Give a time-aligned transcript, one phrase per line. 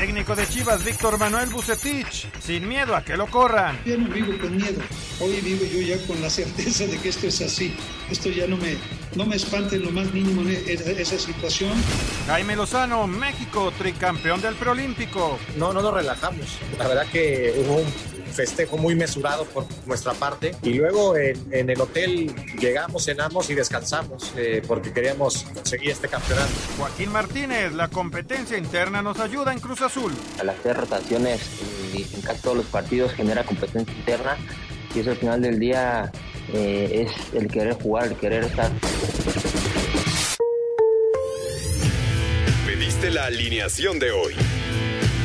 [0.00, 3.78] técnico de Chivas, Víctor Manuel Bucetich, sin miedo a que lo corran.
[3.84, 4.80] Yo no vivo con miedo,
[5.20, 7.76] hoy vivo yo ya con la certeza de que esto es así.
[8.10, 8.78] Esto ya no me,
[9.14, 11.72] no me espanta en lo más mínimo esa situación.
[12.26, 15.38] Jaime Lozano, México, tricampeón del preolímpico.
[15.58, 16.46] No, no nos relajamos.
[16.78, 20.54] La verdad que hubo un festejo muy mesurado por nuestra parte.
[20.62, 26.50] Y luego en, el hotel llegamos, cenamos y descansamos eh, porque queríamos conseguir este campeonato.
[26.78, 30.12] Joaquín Martínez, la competencia interna nos ayuda en Cruz Azul.
[30.38, 31.40] Al hacer rotaciones
[31.94, 34.36] y en casi todos los partidos genera competencia interna
[34.94, 36.10] y eso al final del día
[36.52, 38.70] eh, es el querer jugar, el querer estar.
[42.66, 44.34] Pediste la alineación de hoy.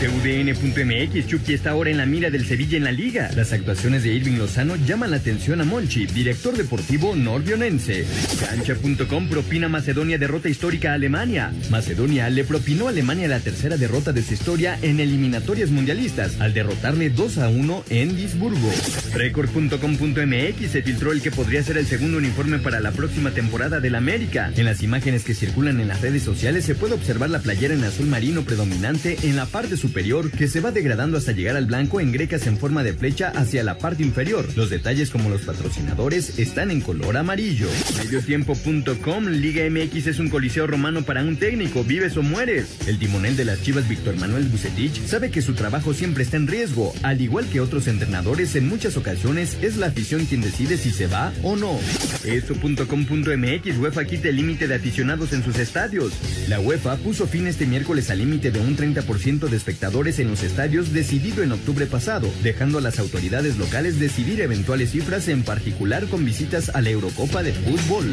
[0.00, 3.30] TUDN.mx, Chucky está ahora en la mira del Sevilla en la liga.
[3.36, 8.06] Las actuaciones de Irving Lozano llaman la atención a Monchi, director deportivo norbionense.
[8.40, 11.52] Cancha.com propina Macedonia derrota histórica a Alemania.
[11.68, 16.54] Macedonia le propinó a Alemania la tercera derrota de su historia en eliminatorias mundialistas, al
[16.54, 18.72] derrotarle 2 a 1 en Duisburgo.
[19.12, 23.94] Record.com.mx se filtró el que podría ser el segundo uniforme para la próxima temporada del
[23.96, 24.50] América.
[24.56, 27.84] En las imágenes que circulan en las redes sociales se puede observar la playera en
[27.84, 31.66] azul marino predominante en la parte superior superior que se va degradando hasta llegar al
[31.66, 34.46] blanco en grecas en forma de flecha hacia la parte inferior.
[34.54, 37.66] Los detalles como los patrocinadores están en color amarillo.
[37.98, 42.68] Mediotiempo.com Liga MX es un coliseo romano para un técnico, vives o mueres.
[42.86, 46.46] El timonel de las Chivas Víctor Manuel Bucetich sabe que su trabajo siempre está en
[46.46, 50.92] riesgo, al igual que otros entrenadores en muchas ocasiones es la afición quien decide si
[50.92, 51.80] se va o no.
[52.24, 56.12] Esto.com.mx UEFA quita el límite de aficionados en sus estadios.
[56.48, 60.42] La UEFA puso fin este miércoles al límite de un 30% de espectadores en los
[60.42, 66.06] estadios decidido en octubre pasado, dejando a las autoridades locales decidir eventuales cifras, en particular
[66.06, 68.12] con visitas a la Eurocopa de Fútbol.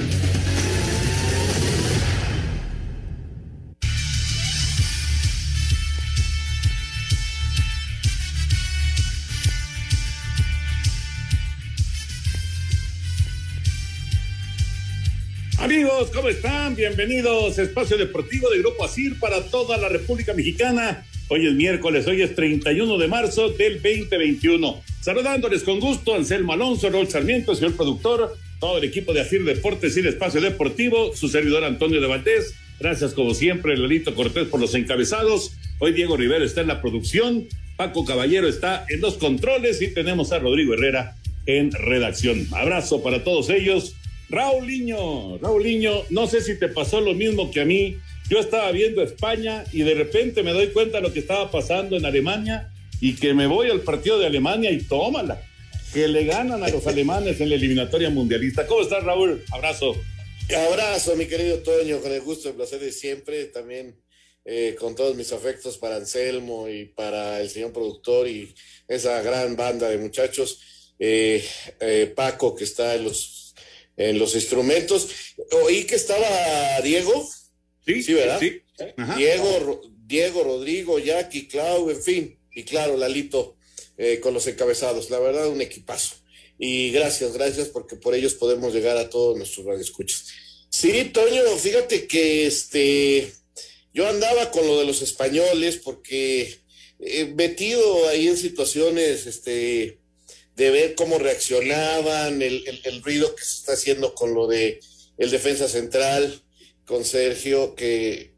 [15.60, 16.76] Amigos, ¿cómo están?
[16.76, 21.04] Bienvenidos a Espacio Deportivo de Grupo Asir para toda la República Mexicana.
[21.30, 24.82] Hoy es miércoles, hoy es 31 de marzo del 2021.
[25.02, 29.98] Saludándoles con gusto, Anselmo Alonso, Raúl Sarmiento, señor productor, todo el equipo de Afir Deportes
[29.98, 32.54] y el Espacio Deportivo, su servidor Antonio de Valdés.
[32.80, 35.52] Gracias, como siempre, Lolito Cortés por los encabezados.
[35.80, 40.32] Hoy Diego Rivera está en la producción, Paco Caballero está en los controles y tenemos
[40.32, 42.48] a Rodrigo Herrera en redacción.
[42.54, 43.96] Abrazo para todos ellos.
[44.30, 47.98] Raulinho, Raulinho, no sé si te pasó lo mismo que a mí
[48.30, 51.96] yo estaba viendo España y de repente me doy cuenta de lo que estaba pasando
[51.96, 55.42] en Alemania y que me voy al partido de Alemania y tómala,
[55.94, 58.68] que le ganan a los alemanes en la eliminatoria mundialista.
[58.68, 59.44] ¿Cómo estás, Raúl?
[59.52, 59.96] Abrazo.
[60.70, 63.46] Abrazo, mi querido Toño, con el gusto y el placer de siempre.
[63.46, 63.96] También
[64.46, 68.56] eh, con todos mis afectos para Anselmo y para el señor productor y
[68.88, 70.94] esa gran banda de muchachos.
[71.00, 71.46] Eh,
[71.80, 73.54] eh, Paco, que está en los,
[73.98, 75.10] en los instrumentos.
[75.64, 77.30] Oí que estaba Diego.
[77.88, 78.40] Sí, sí, ¿verdad?
[78.40, 78.62] Sí.
[79.16, 82.40] Diego, Diego, Rodrigo, Jackie, Clau, en fin.
[82.54, 83.56] Y claro, Lalito
[83.98, 85.10] eh, con los encabezados.
[85.10, 86.16] La verdad, un equipazo.
[86.60, 90.26] Y gracias, gracias, porque por ellos podemos llegar a todos nuestros radioescuchas.
[90.70, 93.32] Sí, Toño, fíjate que este
[93.94, 96.60] yo andaba con lo de los españoles porque
[97.00, 100.00] he metido ahí en situaciones este
[100.56, 104.80] de ver cómo reaccionaban, el, el, el, ruido que se está haciendo con lo de
[105.18, 106.44] el defensa central,
[106.88, 108.32] con Sergio, que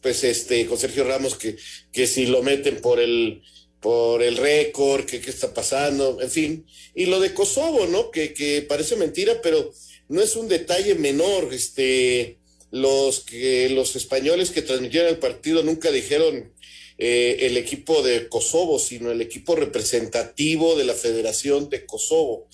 [0.00, 1.56] pues este, con Sergio Ramos, que,
[1.90, 3.42] que si lo meten por el
[3.80, 6.66] por el récord, que qué está pasando, en fin.
[6.94, 8.10] Y lo de Kosovo, ¿no?
[8.10, 9.72] Que, que parece mentira, pero
[10.08, 11.52] no es un detalle menor.
[11.52, 12.38] Este,
[12.70, 16.54] los que los españoles que transmitieron el partido nunca dijeron
[16.96, 22.48] eh, el equipo de Kosovo, sino el equipo representativo de la Federación de Kosovo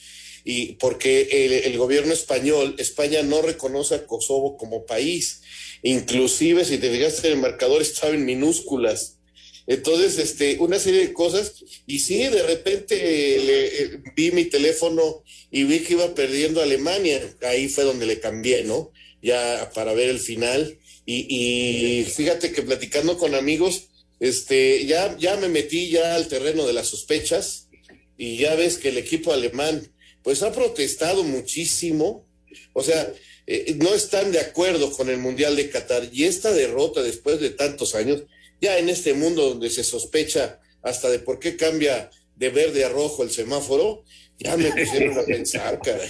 [0.44, 5.42] y porque el, gobierno español, España no reconoce a Kosovo como país.
[5.82, 9.19] Inclusive, si te fijaste, el marcador estaba en minúsculas.
[9.66, 11.54] Entonces, este, una serie de cosas,
[11.87, 17.69] y sí, de repente le, vi mi teléfono y vi que iba perdiendo Alemania, ahí
[17.69, 18.90] fue donde le cambié, ¿no?
[19.22, 25.37] Ya para ver el final, y, y fíjate que platicando con amigos, este, ya, ya
[25.37, 27.69] me metí ya al terreno de las sospechas,
[28.16, 29.90] y ya ves que el equipo alemán,
[30.22, 32.26] pues ha protestado muchísimo,
[32.72, 33.12] o sea,
[33.46, 37.50] eh, no están de acuerdo con el Mundial de Qatar, y esta derrota después de
[37.50, 38.22] tantos años,
[38.61, 42.88] ya en este mundo donde se sospecha hasta de por qué cambia de verde a
[42.88, 44.05] rojo el semáforo,
[44.38, 46.08] ya me pusieron a pensar, caray.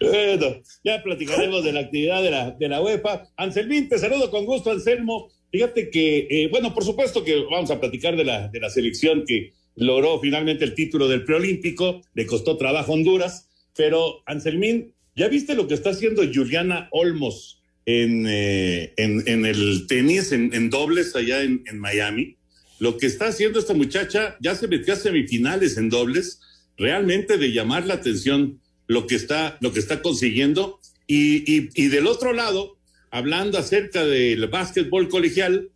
[0.00, 3.28] bueno, ya platicaremos de la actividad de la, de la UEFA.
[3.36, 5.30] Anselmín, te saludo con gusto, Anselmo.
[5.50, 9.24] Fíjate que, eh, bueno, por supuesto que vamos a platicar de la, de la selección
[9.26, 15.28] que logró finalmente el título del preolímpico, le costó trabajo a Honduras, pero Anselmín, ¿ya
[15.28, 21.14] viste lo que está haciendo Juliana Olmos en, eh, en, en, el tenis, en, dobles
[21.14, 22.36] allá en, en Miami?
[22.80, 26.40] Lo que está haciendo esta muchacha ya se metió a semifinales en dobles,
[26.76, 30.80] realmente de llamar la atención lo que está, lo que está consiguiendo.
[31.06, 32.76] Y, y, y del otro lado,
[33.10, 35.70] hablando acerca del básquetbol colegial,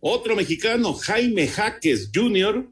[0.00, 2.68] otro mexicano, Jaime Jaques Jr.,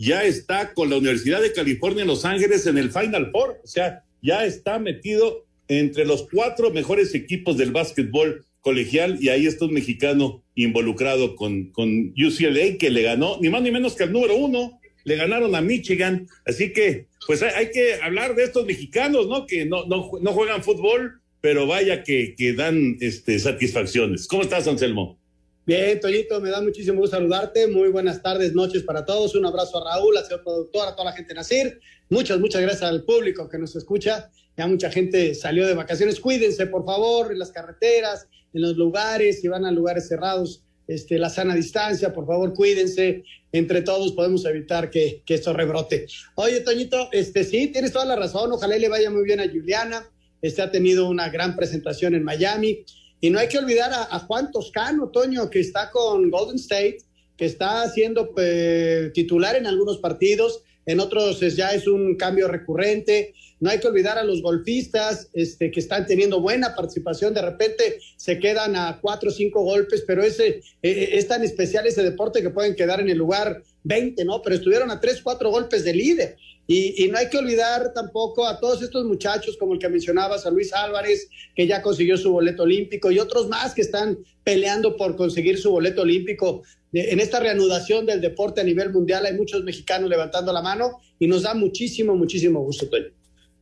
[0.00, 3.66] ya está con la Universidad de California en Los Ángeles en el Final Four, o
[3.66, 9.66] sea, ya está metido entre los cuatro mejores equipos del básquetbol colegial y ahí está
[9.66, 14.12] un mexicano involucrado con, con UCLA que le ganó, ni más ni menos que al
[14.12, 19.28] número uno, le ganaron a Michigan, así que pues hay, que hablar de estos mexicanos,
[19.28, 19.44] ¿no?
[19.44, 24.26] Que no, no, no juegan fútbol, pero vaya que, que dan este, satisfacciones.
[24.26, 25.19] ¿Cómo estás, Anselmo?
[25.66, 27.66] Bien, Toñito, me da muchísimo gusto saludarte.
[27.66, 29.34] Muy buenas tardes, noches para todos.
[29.34, 31.80] Un abrazo a Raúl, al señor productor, a toda la gente de Nacir.
[32.08, 34.30] Muchas, muchas gracias al público que nos escucha.
[34.56, 36.18] Ya mucha gente salió de vacaciones.
[36.18, 41.18] Cuídense, por favor, en las carreteras, en los lugares, si van a lugares cerrados, este,
[41.18, 43.22] la sana distancia, por favor, cuídense.
[43.52, 46.06] Entre todos podemos evitar que, que esto rebrote.
[46.36, 48.50] Oye, Toñito, este, sí, tienes toda la razón.
[48.50, 50.08] Ojalá le vaya muy bien a Juliana.
[50.40, 52.84] Este ha tenido una gran presentación en Miami.
[53.20, 56.98] Y no hay que olvidar a, Juan Toscano, Toño, que está con Golden State,
[57.36, 62.48] que está siendo eh, titular en algunos partidos, en otros es, ya es un cambio
[62.48, 63.34] recurrente.
[63.60, 67.34] No hay que olvidar a los golfistas este, que están teniendo buena participación.
[67.34, 71.86] De repente se quedan a cuatro o cinco golpes, pero ese, eh, es tan especial
[71.86, 74.42] ese deporte que pueden quedar en el lugar 20, ¿no?
[74.42, 76.36] Pero estuvieron a tres, cuatro golpes de líder.
[76.66, 80.46] Y, y, no hay que olvidar tampoco a todos estos muchachos, como el que mencionabas,
[80.46, 84.96] a Luis Álvarez, que ya consiguió su boleto olímpico, y otros más que están peleando
[84.96, 86.62] por conseguir su boleto olímpico.
[86.92, 91.26] En esta reanudación del deporte a nivel mundial hay muchos mexicanos levantando la mano y
[91.26, 93.10] nos da muchísimo, muchísimo gusto, Toño.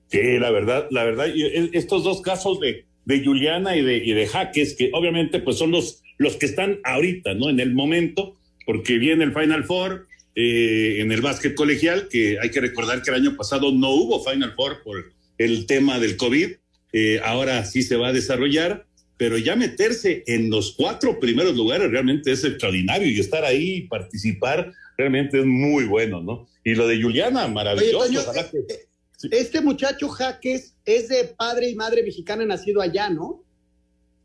[0.09, 1.29] Sí, la verdad, la verdad,
[1.73, 5.71] estos dos casos de, de Juliana y de, y de Jaques, que obviamente pues son
[5.71, 7.51] los, los que están ahorita, ¿no?
[7.51, 10.08] En el momento, porque viene el Final Four,
[10.41, 14.25] eh, en el básquet colegial, que hay que recordar que el año pasado no hubo
[14.25, 16.51] Final Four por el tema del COVID,
[16.93, 18.87] eh, ahora sí se va a desarrollar,
[19.17, 23.89] pero ya meterse en los cuatro primeros lugares realmente es extraordinario y estar ahí y
[23.89, 26.47] participar realmente es muy bueno, ¿no?
[26.63, 27.99] Y lo de Juliana, maravilloso.
[27.99, 28.87] Oye, Toño, que,
[29.17, 29.29] sí.
[29.33, 33.43] Este muchacho Jaques es de padre y madre mexicana nacido allá, ¿no?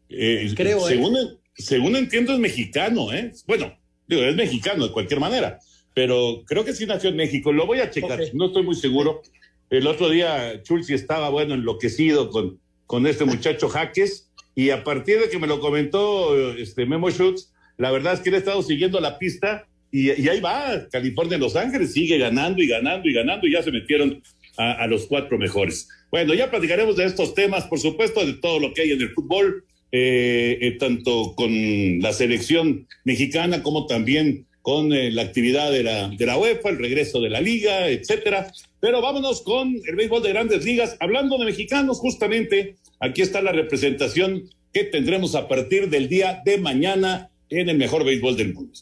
[0.09, 1.39] Eh, Creo, según, ¿eh?
[1.55, 3.31] según entiendo es mexicano, ¿eh?
[3.47, 3.75] Bueno,
[4.07, 5.57] digo, es mexicano de cualquier manera
[5.93, 7.51] pero creo que sí nació en México.
[7.51, 8.31] Lo voy a checar, okay.
[8.33, 9.21] no estoy muy seguro.
[9.69, 15.19] El otro día Chulsi estaba, bueno, enloquecido con, con este muchacho Jaques, y a partir
[15.19, 18.61] de que me lo comentó este Memo Schutz, la verdad es que él ha estado
[18.61, 23.13] siguiendo la pista y, y ahí va, California, Los Ángeles, sigue ganando y ganando y
[23.13, 24.21] ganando, y ya se metieron
[24.57, 25.87] a, a, los cuatro mejores.
[26.11, 29.09] Bueno, ya platicaremos de estos temas, por supuesto, de todo lo que hay en el
[29.09, 29.65] fútbol,
[29.95, 36.07] eh, eh, tanto con la selección mexicana como también con eh, la actividad de la,
[36.07, 38.51] de la UEFA, el regreso de la liga, etcétera.
[38.79, 40.95] Pero vámonos con el béisbol de grandes ligas.
[40.99, 46.57] Hablando de mexicanos, justamente, aquí está la representación que tendremos a partir del día de
[46.57, 48.73] mañana en el mejor béisbol del mundo.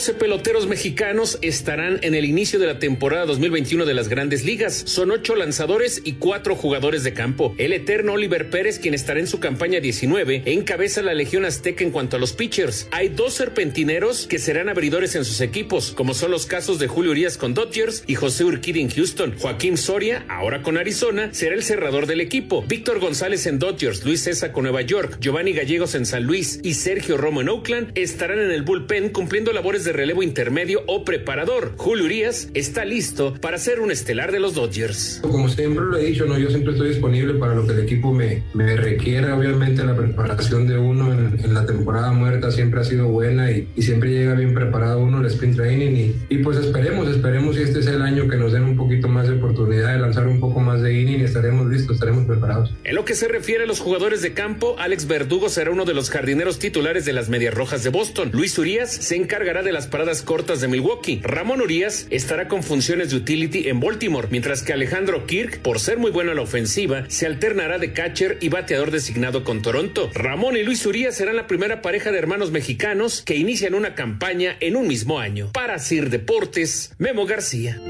[0.00, 4.82] 12 peloteros mexicanos estarán en el inicio de la temporada 2021 de las grandes ligas.
[4.86, 7.54] Son ocho lanzadores y cuatro jugadores de campo.
[7.58, 11.90] El eterno Oliver Pérez, quien estará en su campaña 19, encabeza la Legión Azteca en
[11.90, 12.88] cuanto a los pitchers.
[12.92, 17.10] Hay dos serpentineros que serán abridores en sus equipos, como son los casos de Julio
[17.10, 19.34] Urias con Dodgers y José Urquidi en Houston.
[19.38, 22.64] Joaquín Soria, ahora con Arizona, será el cerrador del equipo.
[22.66, 26.72] Víctor González en Dodgers, Luis César con Nueva York, Giovanni Gallegos en San Luis y
[26.72, 31.04] Sergio Romo en Oakland estarán en el bullpen cumpliendo labores de de relevo intermedio o
[31.04, 31.72] preparador.
[31.76, 35.18] Julio Urias está listo para ser un estelar de los Dodgers.
[35.20, 36.38] Como siempre lo he dicho, ¿no?
[36.38, 39.32] yo siempre estoy disponible para lo que el equipo me, me requiere.
[39.32, 44.10] Obviamente la preparación de uno en, la temporada muerta siempre ha sido buena y, siempre
[44.10, 47.86] llega bien preparado uno el sprint training y, y, pues esperemos, esperemos si este es
[47.88, 50.82] el año que nos den un poquito más de oportunidad de lanzar un poco más
[50.82, 52.72] de inning y estaremos listos, estaremos preparados.
[52.84, 55.94] En lo que se refiere a los jugadores de campo, Alex Verdugo será uno de
[55.94, 58.30] los jardineros titulares de las Medias Rojas de Boston.
[58.32, 61.22] Luis Urias se encargará de las paradas cortas de Milwaukee.
[61.22, 65.96] Ramón Urias estará con funciones de utility en Baltimore, mientras que Alejandro Kirk, por ser
[65.96, 70.10] muy bueno en la ofensiva, se alternará de catcher y bateador designado con Toronto.
[70.12, 74.54] Ramón y Luis Urias serán la primera pareja de hermanos mexicanos que inician una campaña
[74.60, 75.50] en un mismo año.
[75.54, 77.80] Para Sir Deportes, Memo García.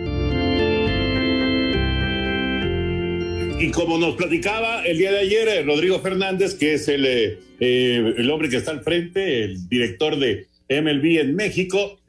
[3.58, 7.38] Y como nos platicaba el día de ayer eh, Rodrigo Fernández, que es el, eh,
[7.58, 12.00] eh, el hombre que está al frente, el director de MLB en México,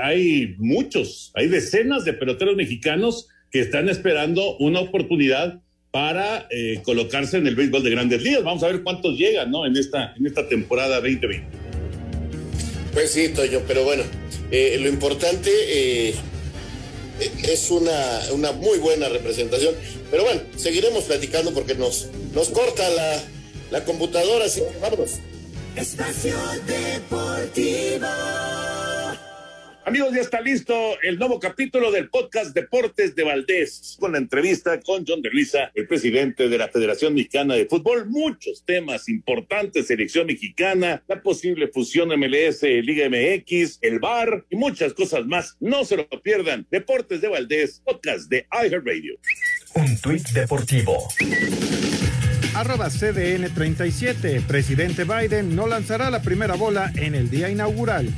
[0.00, 6.48] hay muchos, hay decenas de peloteros mexicanos que están esperando una oportunidad para
[6.84, 8.42] colocarse en el béisbol de grandes ligas.
[8.42, 9.66] Vamos a ver cuántos llegan ¿no?
[9.66, 11.46] en, esta, en esta temporada 2020.
[12.92, 14.04] Pues sí, Toyo, pero bueno,
[14.50, 15.50] lo importante
[17.20, 19.74] es una, una muy buena representación.
[20.10, 23.22] Pero bueno, seguiremos platicando porque nos, nos corta la,
[23.70, 25.20] la computadora, así que.
[25.76, 26.34] Espacio
[26.66, 28.06] Deportivo.
[29.84, 34.80] Amigos, ya está listo el nuevo capítulo del podcast Deportes de Valdés, con la entrevista
[34.80, 38.06] con John de Luisa, el presidente de la Federación Mexicana de Fútbol.
[38.06, 44.94] Muchos temas importantes, selección mexicana, la posible fusión MLS, Liga MX, el VAR y muchas
[44.94, 45.56] cosas más.
[45.60, 46.66] No se lo pierdan.
[46.70, 49.18] Deportes de Valdés, podcast de iHeartRadio.
[49.74, 51.06] Un tuit deportivo
[52.56, 54.42] arroba CDN 37.
[54.46, 58.10] Presidente Biden no lanzará la primera bola en el día inaugural.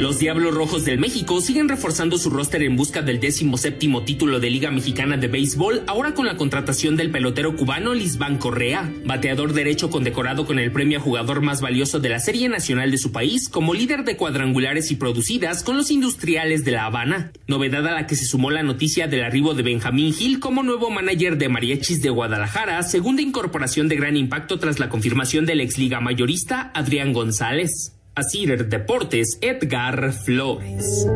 [0.00, 4.40] Los Diablos Rojos del México siguen reforzando su roster en busca del décimo séptimo título
[4.40, 9.52] de Liga Mexicana de Béisbol, ahora con la contratación del pelotero cubano Lisbán Correa, bateador
[9.52, 13.12] derecho condecorado con el premio a jugador más valioso de la Serie Nacional de su
[13.12, 17.32] país, como líder de cuadrangulares y producidas con los industriales de La Habana.
[17.46, 20.88] Novedad a la que se sumó la noticia del arribo de Benjamín Gil como nuevo
[20.88, 25.76] manager de Mariachis de Guadalajara, segunda incorporación de gran impacto tras la confirmación del ex
[25.76, 27.99] liga mayorista Adrián González.
[28.14, 31.06] Asir Deportes, Edgar Flores.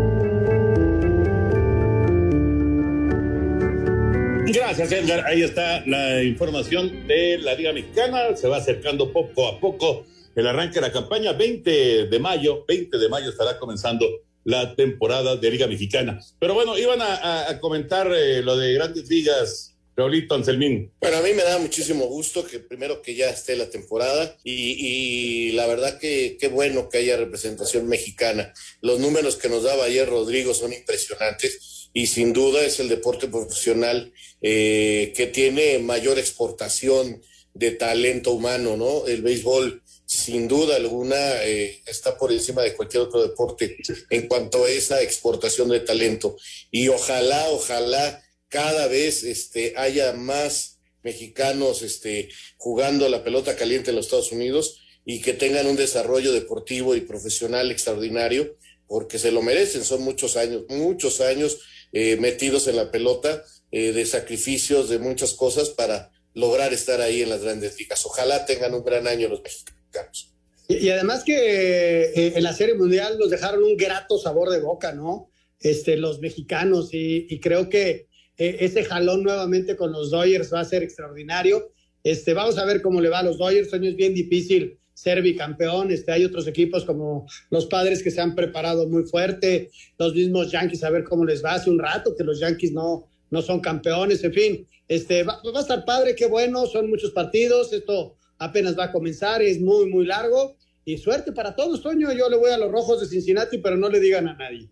[4.46, 5.26] Gracias, Edgar.
[5.26, 8.36] Ahí está la información de la Liga Mexicana.
[8.36, 10.04] Se va acercando poco a poco
[10.36, 11.32] el arranque de la campaña.
[11.32, 14.06] 20 de mayo, 20 de mayo estará comenzando
[14.44, 16.20] la temporada de Liga Mexicana.
[16.38, 20.92] Pero bueno, iban a, comentar eh, lo de grandes ligas Raulito Anselmín.
[21.00, 25.52] Bueno, a mí me da muchísimo gusto que primero que ya esté la temporada y,
[25.52, 28.52] la verdad que qué bueno que haya representación mexicana.
[28.80, 33.28] Los números que nos daba ayer Rodrigo son impresionantes y sin duda es el deporte
[33.28, 37.22] profesional eh, que tiene mayor exportación
[37.54, 39.06] de talento humano, ¿no?
[39.06, 43.76] El béisbol sin duda alguna eh, está por encima de cualquier otro deporte
[44.10, 46.36] en cuanto a esa exportación de talento.
[46.72, 48.23] Y ojalá, ojalá
[48.54, 54.78] cada vez este, haya más mexicanos este, jugando la pelota caliente en los Estados Unidos
[55.04, 58.56] y que tengan un desarrollo deportivo y profesional extraordinario,
[58.86, 63.42] porque se lo merecen, son muchos años, muchos años eh, metidos en la pelota,
[63.72, 68.06] eh, de sacrificios, de muchas cosas para lograr estar ahí en las grandes ligas.
[68.06, 70.32] Ojalá tengan un gran año los mexicanos.
[70.68, 74.92] Y, además que eh, en la Serie Mundial nos dejaron un grato sabor de boca,
[74.92, 75.28] ¿no?
[75.58, 80.64] Este, los mexicanos, y creo que eh, ese jalón nuevamente con los Dodgers va a
[80.64, 81.70] ser extraordinario.
[82.02, 83.72] Este, vamos a ver cómo le va a los Dodgers.
[83.72, 85.90] Año es bien difícil ser bicampeón.
[85.90, 90.50] Este, hay otros equipos como los padres que se han preparado muy fuerte, los mismos
[90.50, 91.54] Yankees, a ver cómo les va.
[91.54, 94.68] Hace un rato que los Yankees no, no son campeones, en fin.
[94.86, 97.72] Este, va, va a estar padre, qué bueno, son muchos partidos.
[97.72, 100.56] Esto apenas va a comenzar, es muy, muy largo.
[100.84, 102.12] Y suerte para todos, Toño.
[102.12, 104.68] Yo le voy a los rojos de Cincinnati, pero no le digan a nadie.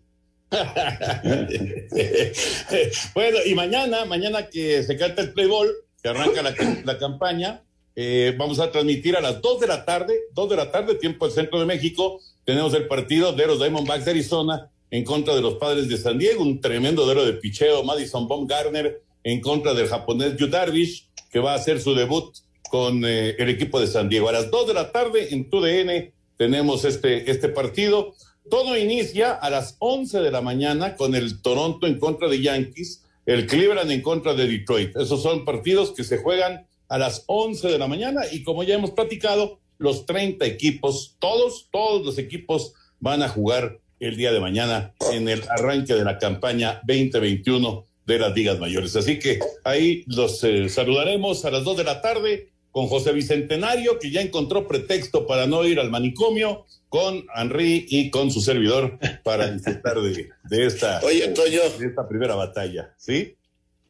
[3.13, 5.69] bueno, y mañana, mañana que se canta el Playboy,
[6.01, 7.61] que arranca la, campaña,
[7.95, 11.25] eh, vamos a transmitir a las 2 de la tarde, 2 de la tarde, tiempo
[11.25, 15.41] del centro de México, tenemos el partido de los Diamondbacks de Arizona en contra de
[15.41, 19.87] los padres de San Diego, un tremendo duelo de picheo, Madison Baumgartner en contra del
[19.87, 22.35] japonés Yu Darvish, que va a hacer su debut
[22.69, 24.29] con eh, el equipo de San Diego.
[24.29, 28.15] A las 2 de la tarde en TUDN tenemos este, este partido.
[28.49, 33.03] Todo inicia a las 11 de la mañana con el Toronto en contra de Yankees,
[33.25, 34.95] el Cleveland en contra de Detroit.
[34.97, 38.75] Esos son partidos que se juegan a las 11 de la mañana y como ya
[38.75, 44.39] hemos platicado, los 30 equipos, todos, todos los equipos van a jugar el día de
[44.39, 48.95] mañana en el arranque de la campaña 2021 de las ligas mayores.
[48.95, 53.99] Así que ahí los eh, saludaremos a las dos de la tarde con José Bicentenario,
[53.99, 58.99] que ya encontró pretexto para no ir al manicomio, con Henry y con su servidor
[59.23, 61.61] para disfrutar de, de esta, Oye, Toño.
[61.79, 62.93] de esta primera batalla.
[62.99, 63.35] ¿Sí?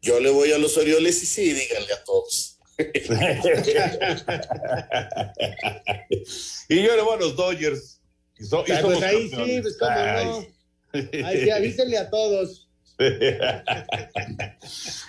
[0.01, 2.57] Yo le voy a los Orioles y sí, díganle a todos.
[6.69, 7.99] y yo le voy a los Dodgers.
[8.39, 10.25] Y so- y Ay, somos pues ahí sí, pues cómo Ay.
[10.25, 10.47] no.
[11.27, 12.69] Ahí sí, avísenle a todos.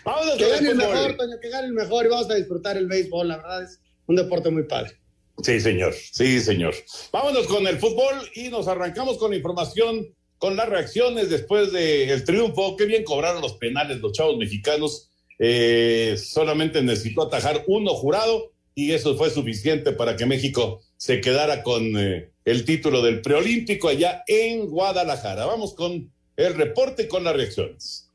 [0.05, 2.77] Vámonos Que con gane el mejor, Toño, que gane el mejor y vamos a disfrutar
[2.77, 3.29] el béisbol.
[3.29, 4.99] La verdad es un deporte muy padre.
[5.43, 5.95] Sí, señor.
[5.95, 6.75] Sí, señor.
[7.13, 12.25] Vámonos con el fútbol y nos arrancamos con la información, con las reacciones después del
[12.25, 12.77] triunfo.
[12.77, 15.11] Qué bien cobraron los penales los chavos mexicanos.
[15.39, 21.63] Eh, solamente necesitó atajar uno jurado y eso fue suficiente para que México se quedara
[21.63, 25.47] con eh, el título del preolímpico allá en Guadalajara.
[25.47, 28.11] Vamos con el reporte y con las reacciones.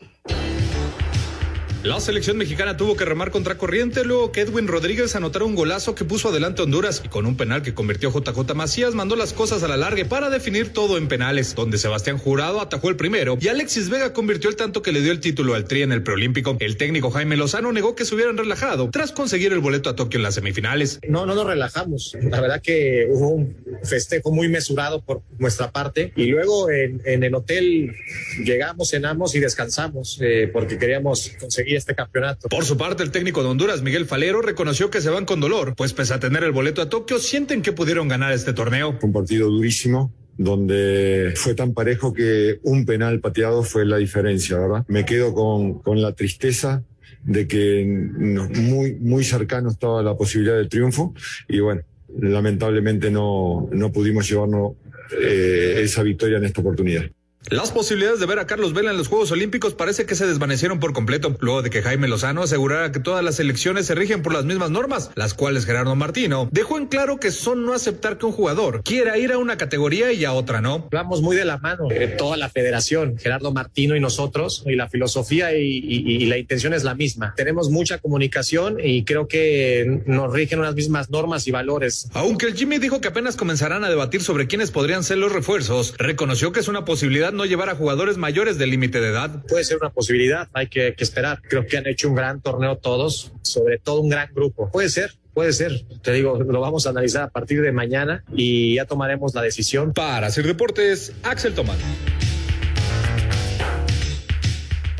[1.81, 5.95] La selección mexicana tuvo que remar contra corriente luego que Edwin Rodríguez anotara un golazo
[5.95, 9.63] que puso adelante Honduras y con un penal que convirtió JJ Macías mandó las cosas
[9.63, 13.47] a la larga para definir todo en penales, donde Sebastián Jurado atajó el primero y
[13.47, 16.57] Alexis Vega convirtió el tanto que le dio el título al Tri en el preolímpico.
[16.59, 20.17] El técnico Jaime Lozano negó que se hubieran relajado tras conseguir el boleto a Tokio
[20.17, 20.99] en las semifinales.
[21.07, 22.17] No, no nos relajamos.
[22.21, 23.55] La verdad que hubo un
[23.85, 27.95] festejo muy mesurado por nuestra parte y luego en, en el hotel
[28.43, 32.49] llegamos, cenamos y descansamos eh, porque queríamos conseguir este campeonato.
[32.49, 35.75] Por su parte, el técnico de Honduras, Miguel Falero, reconoció que se van con dolor,
[35.75, 38.97] pues pese a tener el boleto a Tokio, sienten que pudieron ganar este torneo.
[38.99, 44.57] Fue un partido durísimo donde fue tan parejo que un penal pateado fue la diferencia,
[44.57, 44.85] ¿verdad?
[44.87, 46.83] Me quedo con, con la tristeza
[47.23, 51.13] de que muy, muy cercano estaba la posibilidad del triunfo
[51.47, 51.81] y bueno,
[52.17, 54.73] lamentablemente no, no pudimos llevarnos
[55.21, 57.03] eh, esa victoria en esta oportunidad.
[57.47, 60.79] Las posibilidades de ver a Carlos Vela en los Juegos Olímpicos parece que se desvanecieron
[60.81, 64.33] por completo, luego de que Jaime Lozano asegurara que todas las elecciones se rigen por
[64.33, 68.25] las mismas normas, las cuales Gerardo Martino dejó en claro que son no aceptar que
[68.25, 70.89] un jugador quiera ir a una categoría y a otra no.
[70.91, 74.89] Vamos muy de la mano, eh, toda la federación, Gerardo Martino y nosotros, y la
[74.89, 77.33] filosofía y, y- y la intención es la misma.
[77.37, 82.09] Tenemos mucha comunicación y creo que nos rigen unas mismas normas y valores.
[82.13, 85.95] Aunque el Jimmy dijo que apenas comenzarán a debatir sobre quiénes podrían ser los refuerzos,
[85.97, 89.45] reconoció que es una posibilidad no llevar a jugadores mayores del límite de edad.
[89.47, 91.41] Puede ser una posibilidad, hay que, que esperar.
[91.41, 94.69] Creo que han hecho un gran torneo todos, sobre todo un gran grupo.
[94.71, 95.85] Puede ser, puede ser.
[96.01, 99.93] Te digo, lo vamos a analizar a partir de mañana y ya tomaremos la decisión.
[99.93, 101.77] Para hacer deportes, Axel Tomás.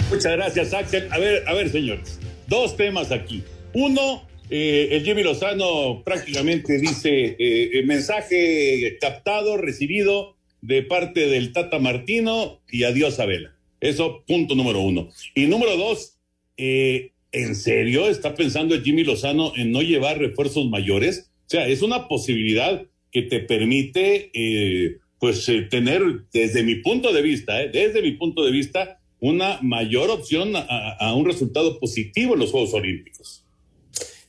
[0.09, 1.07] Muchas gracias, Axel.
[1.11, 2.19] A ver, a ver, señores.
[2.47, 3.43] Dos temas aquí.
[3.73, 11.53] Uno, eh, el Jimmy Lozano prácticamente dice eh, el mensaje captado, recibido de parte del
[11.53, 13.55] Tata Martino y adiós a Vela.
[13.79, 15.09] Eso, punto número uno.
[15.35, 16.17] Y número dos,
[16.57, 21.29] eh, ¿en serio está pensando Jimmy Lozano en no llevar refuerzos mayores?
[21.47, 27.11] O sea, es una posibilidad que te permite, eh, pues, eh, tener, desde mi punto
[27.13, 32.33] de vista, desde mi punto de vista, una mayor opción a- a un resultado positivo
[32.35, 33.43] en los Juegos Olímpicos.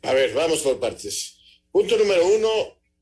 [0.02, 1.36] A ver, vamos por partes.
[1.70, 2.48] Punto número uno,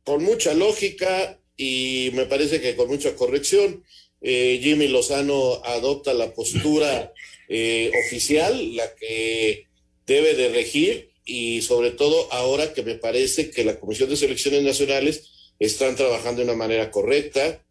[0.05, 3.85] con mucha lógica y me parece que con mucha corrección,
[4.23, 7.13] eh, Jimmy Lozano adopta la postura
[7.49, 9.67] eh, oficial, la que
[10.07, 14.63] debe de regir y sobre todo ahora que me parece que la Comisión de Selecciones
[14.63, 17.63] Nacionales están trabajando de una manera correcta,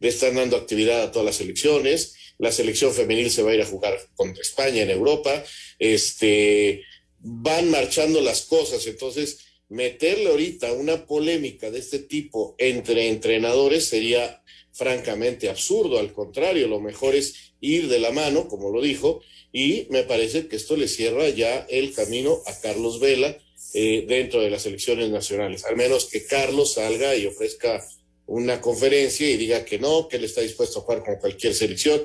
[0.00, 3.62] le están dando actividad a todas las selecciones, la selección femenil se va a ir
[3.62, 5.44] a jugar contra España en Europa,
[5.78, 6.82] este,
[7.20, 14.42] van marchando las cosas, entonces meterle ahorita una polémica de este tipo entre entrenadores sería
[14.72, 19.86] francamente absurdo, al contrario, lo mejor es ir de la mano, como lo dijo, y
[19.90, 23.38] me parece que esto le cierra ya el camino a Carlos Vela
[23.72, 27.82] eh, dentro de las elecciones nacionales, al menos que Carlos salga y ofrezca
[28.26, 32.02] una conferencia y diga que no, que él está dispuesto a jugar con cualquier selección,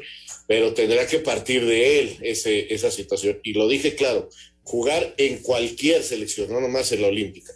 [0.47, 3.39] pero tendrá que partir de él ese, esa situación.
[3.43, 4.29] Y lo dije claro,
[4.63, 7.53] jugar en cualquier selección, no nomás en la olímpica.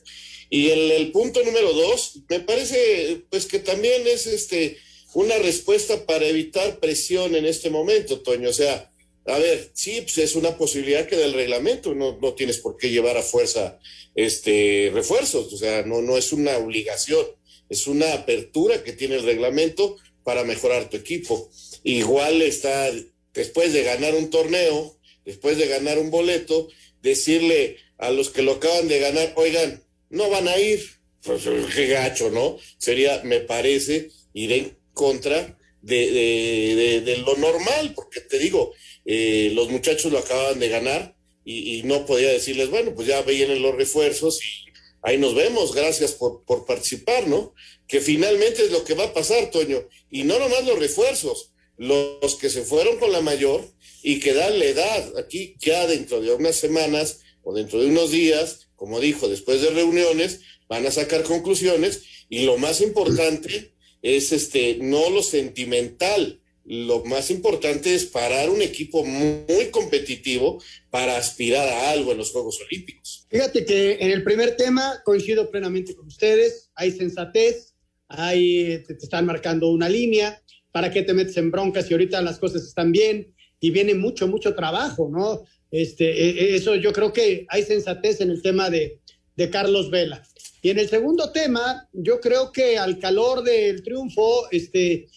[0.49, 4.77] Y el, punto número dos, me parece pues que también es este
[5.13, 8.49] una respuesta para evitar presión en este momento, Toño.
[8.49, 8.91] O sea,
[9.25, 12.89] a ver, sí, pues es una posibilidad que del reglamento no, no tienes por qué
[12.89, 13.79] llevar a fuerza
[14.13, 17.25] este refuerzos, o sea, no, no es una obligación,
[17.69, 21.49] es una apertura que tiene el reglamento para mejorar tu equipo.
[21.83, 22.91] Igual está,
[23.33, 26.69] después de ganar un torneo, después de ganar un boleto,
[27.05, 30.83] decirle a los que lo acaban de ganar, oigan, no van a ir,
[31.23, 32.57] pues, qué gacho, ¿no?
[32.77, 38.73] Sería, me parece, ir en contra de, de, de, lo normal, porque te digo,
[39.05, 41.15] eh, los muchachos lo acaban de ganar
[41.45, 44.71] y, y, no podía decirles, bueno, pues ya vienen los refuerzos y
[45.03, 47.53] ahí nos vemos, gracias por, por participar, ¿no?
[47.87, 49.87] Que finalmente es lo que va a pasar, Toño.
[50.09, 53.63] Y no nomás los refuerzos, los que se fueron con la mayor
[54.05, 55.17] y que dan la edad.
[55.17, 59.71] Aquí ya dentro de unas semanas o dentro de unos días, como dijo, después de
[59.71, 67.03] reuniones, van a sacar conclusiones y lo más importante es este, no lo sentimental, lo
[67.05, 72.61] más importante es parar un equipo muy, competitivo para aspirar a algo en los Juegos
[72.61, 73.25] Olímpicos.
[73.31, 77.73] Fíjate que en el primer tema coincido plenamente con ustedes, hay sensatez,
[78.07, 82.37] hay, te, están marcando una línea, ¿para qué te metes en broncas si ahorita las
[82.37, 83.34] cosas están bien?
[83.59, 85.43] Y viene mucho, mucho trabajo, ¿no?
[85.71, 88.99] Este, e, e, eso yo creo que hay sensatez en el tema de,
[89.35, 90.23] de Carlos Vela.
[90.61, 95.07] Y en el segundo tema, yo creo que al calor del triunfo, este,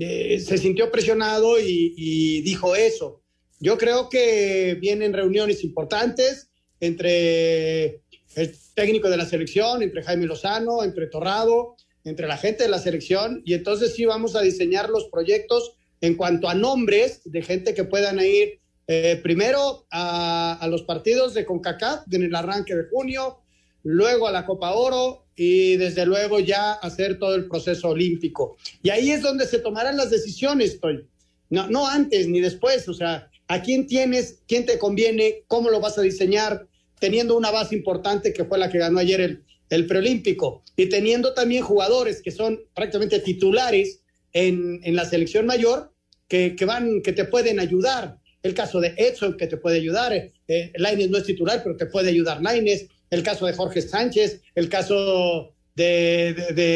[0.00, 3.22] eh, se sintió presionado y, dijo eso.
[3.60, 8.02] Yo creo que vienen reuniones importantes entre
[8.34, 12.78] el técnico de la selección, entre Jaime Lozano, entre Torrado, entre la gente de la
[12.78, 17.74] selección, y entonces sí vamos a diseñar los proyectos en cuanto a nombres de gente
[17.74, 23.40] que puedan ir eh, primero a, los partidos de CONCACAF en el arranque de junio,
[23.82, 28.56] luego a la Copa Oro y desde luego ya hacer todo el proceso olímpico.
[28.82, 31.06] Y ahí es donde se tomarán las decisiones, Toy.
[31.50, 35.80] No, no antes ni después, o sea, a quién tienes, quién te conviene, cómo lo
[35.80, 36.66] vas a diseñar,
[36.98, 41.34] teniendo una base importante que fue la que ganó ayer el, el preolímpico y teniendo
[41.34, 44.00] también jugadores que son prácticamente titulares
[44.36, 45.94] en, en la selección mayor
[46.28, 48.18] que, que, van, que te pueden ayudar.
[48.42, 50.12] El caso de Edson, que te puede ayudar.
[50.12, 54.42] Eh, Laines no es titular, pero te puede ayudar Laines el caso de Jorge Sánchez,
[54.54, 56.34] el caso de,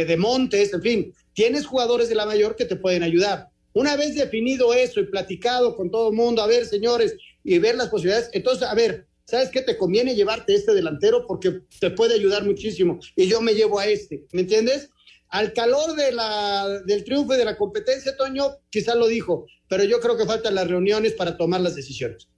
[0.09, 3.49] de, Montes, en fin, tienes jugadores de la mayor que te pueden ayudar.
[3.75, 7.75] Una vez definido eso y platicado con todo el mundo, a ver, señores, y ver
[7.77, 9.61] las posibilidades, entonces, a ver, ¿sabes qué?
[9.63, 13.87] Te conviene llevarte este delantero porque te puede ayudar muchísimo y yo me llevo a
[13.87, 14.91] este, ¿me entiendes?
[15.31, 19.85] Al calor de la, del triunfo y de la competencia, Toño, quizás lo dijo, pero
[19.85, 22.29] yo creo que faltan las reuniones para tomar las decisiones.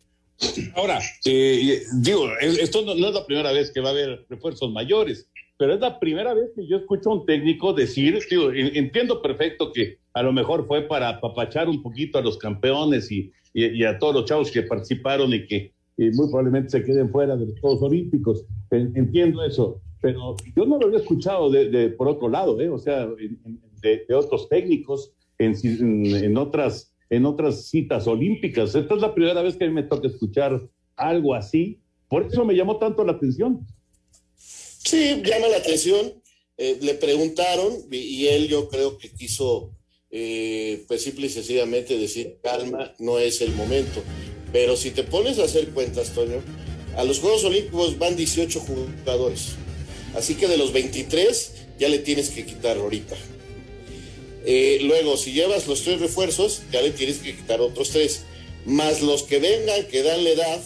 [0.75, 5.29] Ahora, eh, digo, esto no, es la primera vez que va a haber refuerzos mayores,
[5.57, 9.73] pero es la primera vez que yo escucho a un técnico decir, digo, entiendo perfecto
[9.73, 13.99] que a lo mejor fue para apapachar un poquito a los campeones y, y, a
[13.99, 17.83] todos los chavos que participaron y que muy probablemente se queden fuera de los Juegos
[17.83, 18.45] Olímpicos.
[18.71, 22.69] Entiendo eso, pero yo no lo había escuchado de, por otro lado, ¿eh?
[22.69, 28.75] o sea, de, de otros técnicos en, en otras en otras citas olímpicas.
[28.75, 31.79] Esta es la primera vez que a mí me toca escuchar algo así.
[32.09, 33.67] Por eso me llamó tanto la atención.
[34.35, 36.15] Sí, llama la atención.
[36.57, 39.75] Eh, le preguntaron y él yo creo que quiso,
[40.11, 44.03] eh, pues simple y sencillamente decir, calma, no es el momento.
[44.51, 46.41] Pero si te pones a hacer cuentas, Toño,
[46.97, 49.57] a los Juegos Olímpicos van 18 jugadores.
[50.15, 53.17] Así que de los 23 ya le tienes que quitar ahorita.
[54.45, 58.23] Eh, luego, si llevas los tres refuerzos, ya le tienes que quitar otros tres.
[58.67, 60.61] Más los que vengan, que dan la edad,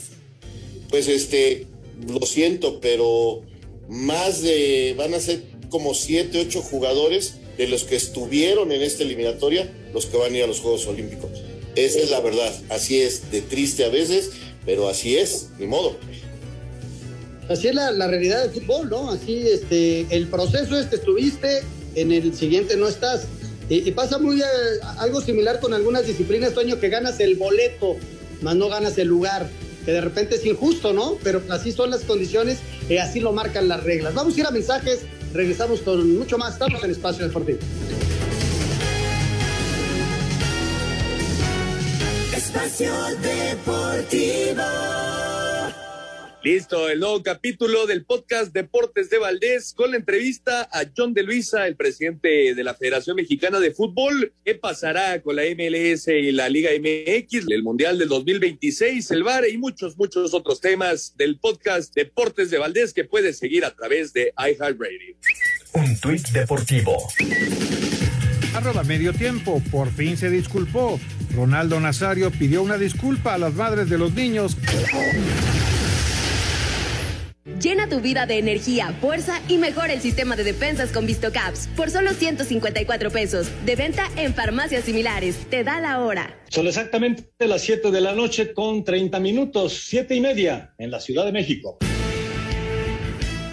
[0.88, 1.66] pues este,
[2.08, 3.42] lo siento, pero
[3.88, 9.02] más de, van a ser como siete, ocho jugadores de los que estuvieron en esta
[9.02, 11.30] eliminatoria, los que van a ir a los Juegos Olímpicos.
[11.74, 12.54] Esa es la verdad.
[12.68, 14.30] Así es, de triste a veces,
[14.64, 15.96] pero así es, ni modo.
[17.48, 19.10] Así es la, la realidad del fútbol, ¿no?
[19.10, 21.62] Así, este, el proceso este estuviste,
[21.94, 23.26] en el siguiente no estás.
[23.68, 24.44] Y, pasa muy eh,
[24.98, 27.96] algo similar con algunas disciplinas, Toño, que ganas el boleto,
[28.40, 29.48] más no ganas el lugar,
[29.84, 31.18] que de repente es injusto, ¿no?
[31.24, 34.14] Pero así son las condiciones y así lo marcan las reglas.
[34.14, 35.00] Vamos a ir a mensajes,
[35.32, 37.58] regresamos con mucho más, estamos en Espacio Deportivo.
[42.36, 44.62] Espacio Deportivo.
[46.46, 51.24] Listo, el nuevo capítulo del podcast Deportes de Valdés con la entrevista a John de
[51.24, 54.32] Luisa, el presidente de la Federación Mexicana de Fútbol.
[54.44, 59.48] ¿Qué pasará con la MLS y la Liga MX, el Mundial del 2026, el VAR
[59.48, 64.12] y muchos, muchos otros temas del podcast Deportes de Valdés que puedes seguir a través
[64.12, 65.16] de iHeartRadio?
[65.72, 67.08] Un tuit deportivo.
[68.54, 71.00] Arroba medio tiempo, por fin se disculpó.
[71.34, 74.56] Ronaldo Nazario pidió una disculpa a las madres de los niños.
[77.60, 81.90] Llena tu vida de energía, fuerza y mejora el sistema de defensas con VistoCaps por
[81.90, 83.48] solo 154 pesos.
[83.64, 85.36] De venta en farmacias similares.
[85.48, 86.38] Te da la hora.
[86.50, 91.00] Son exactamente las 7 de la noche con 30 minutos, 7 y media en la
[91.00, 91.78] Ciudad de México.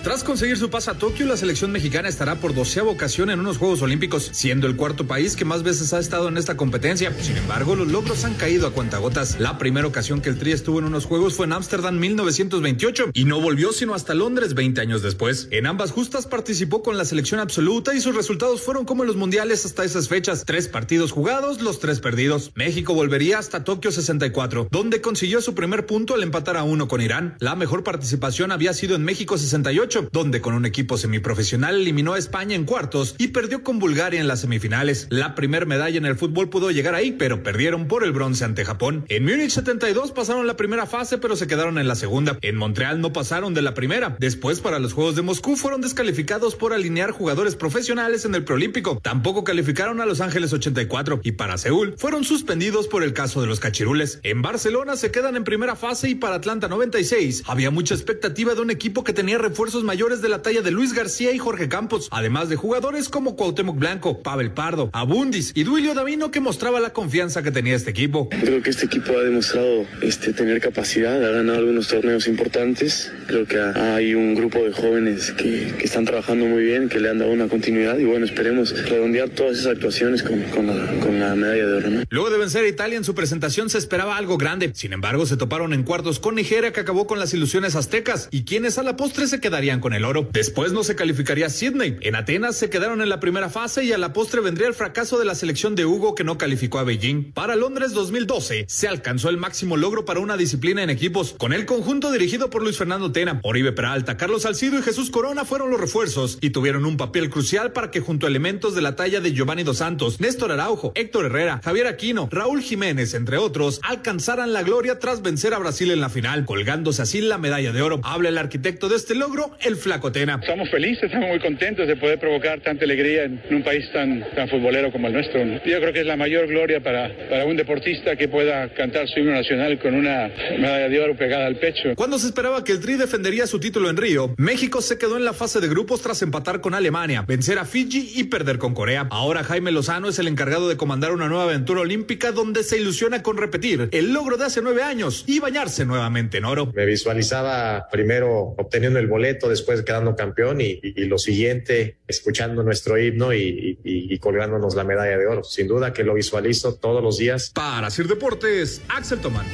[0.03, 3.57] Tras conseguir su pase a Tokio, la selección mexicana estará por doceava ocasión en unos
[3.57, 7.15] Juegos Olímpicos, siendo el cuarto país que más veces ha estado en esta competencia.
[7.21, 9.39] Sin embargo, los logros han caído a cuentagotas.
[9.39, 13.23] La primera ocasión que el Tri estuvo en unos Juegos fue en Ámsterdam 1928 y
[13.23, 15.47] no volvió sino hasta Londres 20 años después.
[15.51, 19.15] En ambas justas participó con la selección absoluta y sus resultados fueron como en los
[19.15, 20.43] mundiales hasta esas fechas.
[20.45, 22.51] Tres partidos jugados, los tres perdidos.
[22.55, 26.99] México volvería hasta Tokio 64, donde consiguió su primer punto al empatar a uno con
[26.99, 27.37] Irán.
[27.39, 32.17] La mejor participación había sido en México 68, donde con un equipo semiprofesional eliminó a
[32.17, 35.07] España en cuartos y perdió con Bulgaria en las semifinales.
[35.09, 38.65] La primer medalla en el fútbol pudo llegar ahí, pero perdieron por el bronce ante
[38.65, 39.05] Japón.
[39.09, 42.37] En Múnich 72 pasaron la primera fase, pero se quedaron en la segunda.
[42.41, 44.15] En Montreal no pasaron de la primera.
[44.19, 48.99] Después, para los Juegos de Moscú, fueron descalificados por alinear jugadores profesionales en el preolímpico.
[49.01, 53.47] Tampoco calificaron a Los Ángeles 84 y para Seúl fueron suspendidos por el caso de
[53.47, 54.19] los cachirules.
[54.23, 58.61] En Barcelona se quedan en primera fase y para Atlanta 96 había mucha expectativa de
[58.61, 62.07] un equipo que tenía refuerzos mayores de la talla de Luis García y Jorge Campos,
[62.11, 66.93] además de jugadores como Cuauhtémoc Blanco, Pavel Pardo, Abundis y Duilio Davino que mostraba la
[66.93, 68.29] confianza que tenía este equipo.
[68.29, 73.11] Creo que este equipo ha demostrado este, tener capacidad, ha ganado algunos torneos importantes.
[73.27, 77.09] Creo que hay un grupo de jóvenes que, que están trabajando muy bien, que le
[77.09, 81.19] han dado una continuidad y bueno, esperemos redondear todas esas actuaciones con, con, la, con
[81.19, 81.89] la, medalla de oro.
[81.89, 82.03] ¿no?
[82.09, 84.71] Luego de vencer a Italia en su presentación se esperaba algo grande.
[84.73, 88.43] Sin embargo, se toparon en cuartos con Nigeria que acabó con las ilusiones aztecas y
[88.43, 90.29] quienes a la postre se quedarían con el oro.
[90.31, 91.97] Después no se calificaría Sydney.
[92.01, 95.19] En Atenas se quedaron en la primera fase y a la postre vendría el fracaso
[95.19, 97.31] de la selección de Hugo que no calificó a Beijing.
[97.33, 101.65] Para Londres 2012 se alcanzó el máximo logro para una disciplina en equipos, con el
[101.65, 105.79] conjunto dirigido por Luis Fernando Tena, Oribe Peralta, Carlos Salcido y Jesús Corona fueron los
[105.79, 109.33] refuerzos y tuvieron un papel crucial para que junto a elementos de la talla de
[109.33, 114.63] Giovanni Dos Santos, Néstor Araujo, Héctor Herrera, Javier Aquino, Raúl Jiménez, entre otros, alcanzaran la
[114.63, 117.99] gloria tras vencer a Brasil en la final, colgándose así la medalla de oro.
[118.03, 120.39] Habla el arquitecto de este logro, el Flaco Tena.
[120.41, 124.49] Estamos felices, estamos muy contentos de poder provocar tanta alegría en un país tan, tan
[124.49, 125.43] futbolero como el nuestro.
[125.43, 129.19] Yo creo que es la mayor gloria para, para un deportista que pueda cantar su
[129.19, 131.95] himno nacional con una medalla de oro pegada al pecho.
[131.95, 135.25] Cuando se esperaba que el Tri defendería su título en Río, México se quedó en
[135.25, 139.07] la fase de grupos tras empatar con Alemania, vencer a Fiji y perder con Corea.
[139.11, 143.23] Ahora Jaime Lozano es el encargado de comandar una nueva aventura olímpica donde se ilusiona
[143.23, 146.71] con repetir el logro de hace nueve años y bañarse nuevamente en oro.
[146.73, 152.63] Me visualizaba primero obteniendo el boleto, después quedando campeón y, y, y lo siguiente, escuchando
[152.63, 155.43] nuestro himno y, y, colgándonos la medalla de oro.
[155.43, 157.51] Sin duda que lo visualizo todos los días.
[157.53, 159.45] Para Sir Deportes, Axel Tomán.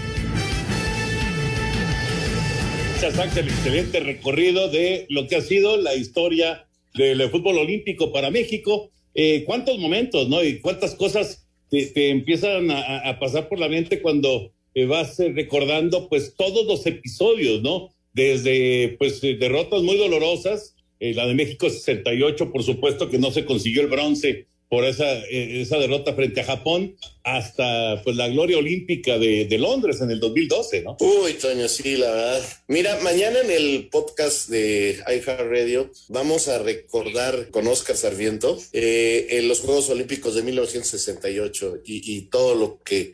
[3.01, 3.47] Gracias, Axel.
[3.47, 8.91] Excelente recorrido de lo que ha sido la historia del fútbol olímpico para México.
[9.13, 10.43] Eh, ¿Cuántos momentos, no?
[10.43, 15.19] Y cuántas cosas te, te empiezan a, a, pasar por la mente cuando eh, vas
[15.19, 17.89] eh, recordando, pues, todos los episodios, ¿no?
[18.13, 23.45] Desde, pues, derrotas muy dolorosas, eh, la de México 68, por supuesto que no se
[23.45, 29.17] consiguió el bronce por esa, esa derrota frente a Japón, hasta pues la gloria olímpica
[29.17, 30.95] de, de, Londres en el 2012, ¿no?
[31.00, 32.48] Uy, Toño, sí, la verdad.
[32.67, 39.48] Mira, mañana en el podcast de iHeartRadio vamos a recordar con Oscar Sarmiento eh, en
[39.48, 43.12] los Juegos Olímpicos de 1968 y, y todo lo que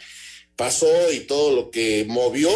[0.58, 2.50] pasó y todo lo que movió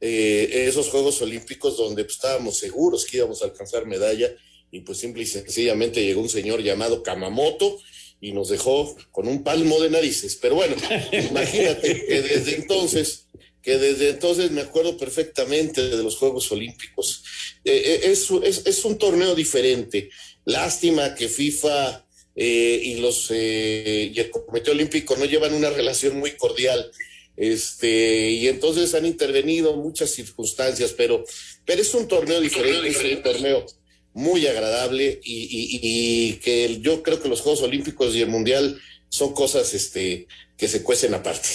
[0.00, 4.32] eh, esos Juegos Olímpicos donde pues, estábamos seguros que íbamos a alcanzar medalla
[4.70, 7.78] y pues simple y sencillamente llegó un señor llamado Kamamoto
[8.20, 10.36] y nos dejó con un palmo de narices.
[10.36, 10.76] Pero bueno,
[11.12, 13.26] imagínate que desde entonces,
[13.62, 17.24] que desde entonces me acuerdo perfectamente de los Juegos Olímpicos.
[17.64, 20.10] Eh, es, es, es, un torneo diferente.
[20.44, 26.18] Lástima que FIFA eh, y los eh, y el Comité Olímpico no llevan una relación
[26.18, 26.90] muy cordial.
[27.38, 31.24] Este, y entonces han intervenido muchas circunstancias, pero,
[31.64, 33.64] pero es un torneo diferente, es un torneo
[34.12, 38.80] muy agradable y, y, y, que yo creo que los Juegos Olímpicos y el Mundial
[39.08, 41.48] son cosas este, que se cuecen aparte.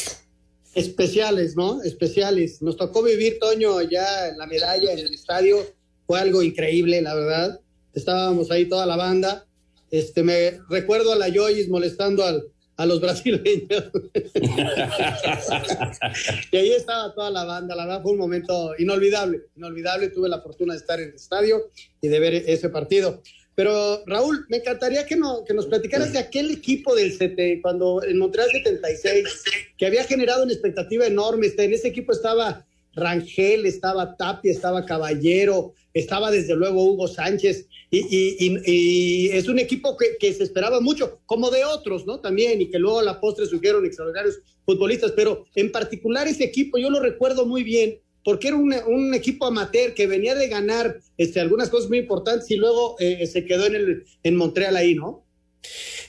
[0.74, 1.84] Especiales, ¿no?
[1.84, 2.62] Especiales.
[2.62, 5.68] Nos tocó vivir, Toño, allá en la medalla, en el estadio.
[6.08, 7.60] Fue algo increíble, la verdad.
[7.94, 9.46] Estábamos ahí toda la banda.
[9.92, 13.92] Este, me recuerdo a la Joyce molestando al, a los brasileños.
[16.52, 20.42] y ahí estaba toda la banda, la verdad fue un momento inolvidable, inolvidable, tuve la
[20.42, 21.70] fortuna de estar en el estadio
[22.02, 23.22] y de ver ese partido.
[23.56, 28.02] Pero Raúl, me encantaría que, no, que nos platicaras de aquel equipo del CT, cuando
[28.04, 29.44] en Montreal 76,
[29.78, 35.74] que había generado una expectativa enorme, en ese equipo estaba Rangel, estaba Tapia, estaba Caballero,
[35.94, 41.64] estaba desde luego Hugo Sánchez, y, es un equipo que, se esperaba mucho, como de
[41.64, 42.20] otros, ¿no?
[42.20, 46.78] También, y que luego a la postre surgieron extraordinarios futbolistas, pero en particular ese equipo
[46.78, 51.02] yo lo recuerdo muy bien porque era un, un, equipo amateur que venía de ganar
[51.18, 54.96] este, algunas cosas muy importantes y luego eh, se quedó en, el, en Montreal ahí,
[54.96, 55.26] ¿no?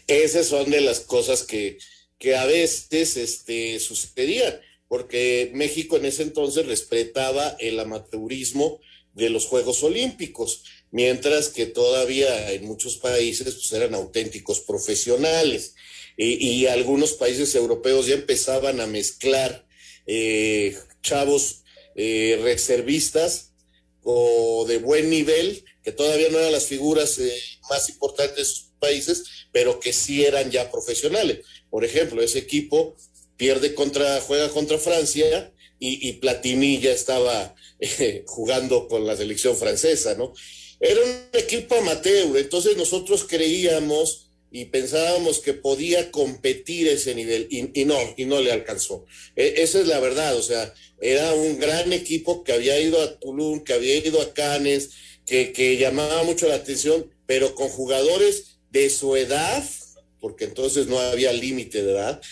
[0.06, 1.78] Esas son de las cosas que,
[2.18, 4.54] que a veces este, sucedían,
[4.94, 8.80] porque México en ese entonces respetaba el amateurismo
[9.12, 15.74] de los Juegos Olímpicos, mientras que todavía en muchos países pues, eran auténticos profesionales.
[16.16, 19.66] Y, algunos países europeos ya empezaban a mezclar
[20.06, 21.64] eh, chavos
[21.96, 23.50] eh, reservistas
[24.04, 27.36] o de buen nivel, que todavía no eran las figuras eh,
[27.68, 31.40] más importantes de sus países, pero que sí eran ya profesionales.
[31.68, 32.96] Por ejemplo, ese equipo
[33.36, 40.14] pierde contra, juega contra Francia y, Platini ya estaba eh, jugando con la selección francesa,
[40.14, 40.32] ¿no?
[40.80, 47.80] Era un equipo amateur, entonces nosotros creíamos y pensábamos que podía competir ese nivel y,
[47.80, 49.04] y no, y no le alcanzó.
[49.34, 53.18] E, esa es la verdad, o sea, era un gran equipo que había ido a
[53.18, 54.90] Tulum, que había ido a Cannes,
[55.26, 59.64] que, que llamaba mucho la atención, pero con jugadores de su edad,
[60.20, 62.22] porque entonces no había límite de edad,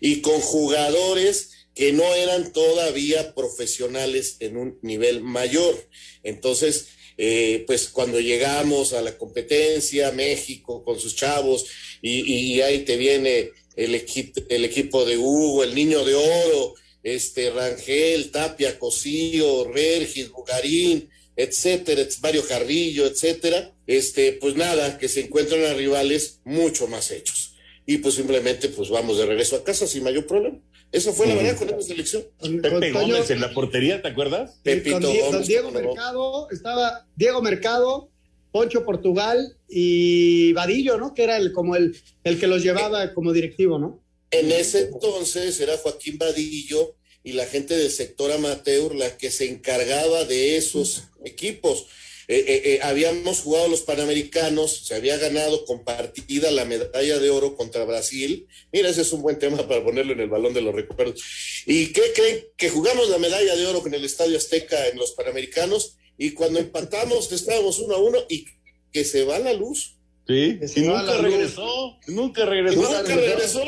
[0.00, 5.88] y con jugadores que no eran todavía profesionales en un nivel mayor.
[6.22, 11.66] Entonces, eh, pues cuando llegamos a la competencia, México con sus chavos,
[12.02, 17.50] y, ahí te viene el, equipo el equipo de Hugo, el niño de oro, este
[17.50, 25.64] Rangel, Tapia, Cosío, Regis, Bugarín, etcétera, Mario Carrillo, etcétera, este, pues nada, que se encuentran
[25.64, 27.43] a rivales mucho más hechos.
[27.86, 30.58] Y pues simplemente pues vamos de regreso a casa sin mayor problema.
[30.90, 32.24] Esa fue la verdad con esta selección.
[32.40, 34.60] Pepe Gómez en la portería, ¿te acuerdas?
[34.62, 38.10] Pepito con, Gómez, con Diego Mercado, estaba Diego Mercado,
[38.52, 41.12] Poncho Portugal y Vadillo, ¿no?
[41.12, 44.02] Que era el como el, el que los llevaba como directivo, ¿no?
[44.30, 49.50] En ese entonces era Joaquín Vadillo y la gente del sector amateur la que se
[49.50, 51.86] encargaba de esos equipos.
[52.26, 57.54] Eh, eh, eh, habíamos jugado los Panamericanos, se había ganado compartida la medalla de oro
[57.54, 58.46] contra Brasil.
[58.72, 61.22] Mira, ese es un buen tema para ponerlo en el balón de los recuerdos.
[61.66, 62.44] ¿Y qué creen?
[62.56, 66.60] Que jugamos la medalla de oro en el Estadio Azteca en los Panamericanos y cuando
[66.60, 68.46] empatamos estábamos uno a uno y
[68.92, 69.98] que se va la luz.
[70.26, 72.80] Sí, y nunca regresó, nunca regresó.
[72.80, 73.62] Nunca regresó.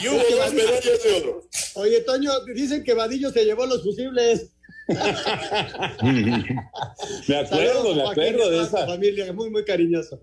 [0.00, 1.48] Y hubo dos medallas de oro.
[1.74, 4.52] Oye, Toño, dicen que Vadillo se llevó los fusibles.
[7.28, 10.20] me acuerdo, me acuerdo de esa familia, muy, muy cariñoso.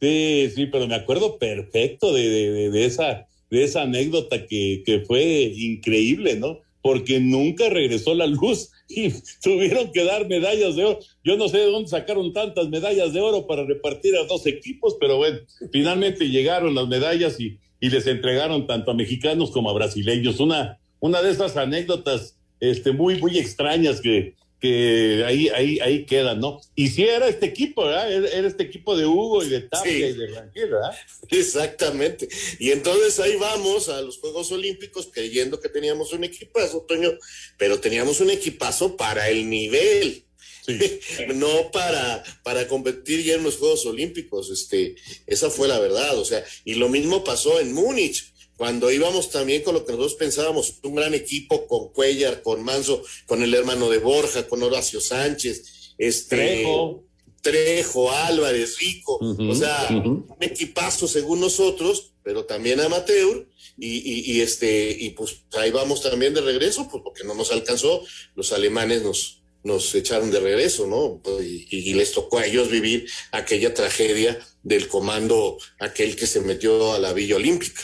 [0.00, 5.00] Sí, sí, pero me acuerdo perfecto de, de, de esa, de esa anécdota que, que,
[5.00, 6.60] fue increíble, ¿no?
[6.80, 9.10] Porque nunca regresó la luz y
[9.42, 11.00] tuvieron que dar medallas de oro.
[11.24, 14.96] Yo no sé de dónde sacaron tantas medallas de oro para repartir a dos equipos,
[15.00, 15.38] pero bueno,
[15.72, 20.38] finalmente llegaron las medallas y, y les entregaron tanto a mexicanos como a brasileños.
[20.40, 26.40] Una, una de esas anécdotas este, muy, muy extrañas que, que ahí, ahí, ahí quedan,
[26.40, 26.60] ¿no?
[26.74, 28.10] Y si era este equipo, ¿verdad?
[28.12, 30.02] Era este equipo de Hugo y de Tapia sí.
[30.02, 30.96] y de Rangel, ¿verdad?
[31.30, 32.28] Exactamente.
[32.58, 37.10] Y entonces ahí vamos a los Juegos Olímpicos creyendo que teníamos un equipazo, Toño,
[37.56, 40.24] pero teníamos un equipazo para el nivel.
[40.66, 41.00] Sí.
[41.34, 46.24] no para, para competir ya en los Juegos Olímpicos, este, esa fue la verdad, o
[46.24, 50.74] sea, y lo mismo pasó en Múnich, cuando íbamos también con lo que nosotros pensábamos,
[50.82, 55.94] un gran equipo con Cuellar, con Manso, con el hermano de Borja, con Horacio Sánchez,
[55.96, 57.04] este Trejo,
[57.40, 60.26] Trejo Álvarez, Rico, uh -huh, o sea, uh -huh.
[60.36, 63.46] un equipazo según nosotros, pero también amateur,
[63.78, 67.52] y, y, y, este, y pues ahí vamos también de regreso, pues porque no nos
[67.52, 68.02] alcanzó,
[68.34, 71.22] los alemanes nos, nos echaron de regreso, ¿no?
[71.40, 76.92] Y, y, les tocó a ellos vivir aquella tragedia del comando, aquel que se metió
[76.92, 77.82] a la Villa Olímpica.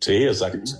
[0.00, 0.70] Sí, exacto.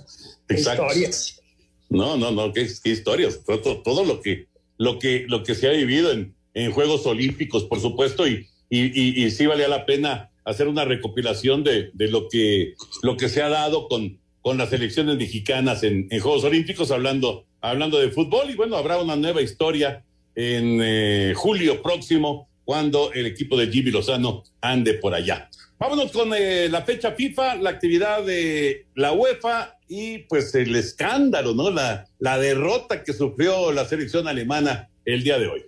[0.47, 0.85] exacto.
[0.85, 1.41] Historias.
[1.89, 3.43] No, no, no, qué, qué historias.
[3.43, 7.65] Todo, todo, lo que lo que lo que se ha vivido en, en Juegos Olímpicos,
[7.65, 12.07] por supuesto, y, y, y, y, sí valía la pena hacer una recopilación de, de
[12.09, 16.43] lo que lo que se ha dado con, con las elecciones mexicanas en, en, Juegos
[16.43, 20.03] Olímpicos, hablando, hablando de fútbol, y bueno, habrá una nueva historia
[20.35, 25.49] en eh, julio próximo, cuando el equipo de Jimmy Lozano ande por allá.
[25.79, 31.53] Vámonos con eh, la fecha FIFA, la actividad de la UEFA y pues el escándalo,
[31.53, 31.71] ¿no?
[31.71, 35.65] La, la derrota que sufrió la selección alemana el día de hoy.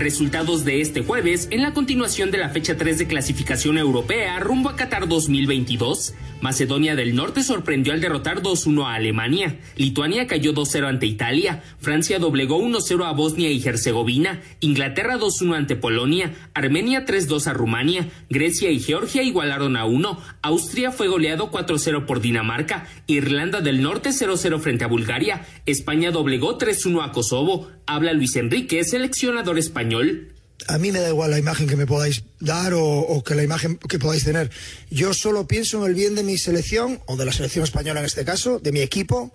[0.00, 4.68] Resultados de este jueves en la continuación de la fecha 3 de clasificación europea rumbo
[4.68, 6.12] a Qatar 2022.
[6.46, 9.58] Macedonia del Norte sorprendió al derrotar 2-1 a Alemania.
[9.74, 11.64] Lituania cayó 2-0 ante Italia.
[11.80, 14.40] Francia doblegó 1-0 a Bosnia y Herzegovina.
[14.60, 16.34] Inglaterra 2-1 ante Polonia.
[16.54, 18.08] Armenia 3-2 a Rumania.
[18.30, 20.20] Grecia y Georgia igualaron a 1.
[20.42, 22.86] Austria fue goleado 4-0 por Dinamarca.
[23.08, 25.44] Irlanda del Norte 0-0 frente a Bulgaria.
[25.66, 27.72] España doblegó 3-1 a Kosovo.
[27.88, 30.35] Habla Luis Enrique, seleccionador español
[30.68, 33.76] a mí me da igual la imagen que me podáis dar o, que la imagen
[33.76, 34.50] que podáis tener.
[34.90, 38.06] Yo solo pienso en el bien de mi selección, o de la selección española en
[38.06, 39.32] este caso, de mi equipo,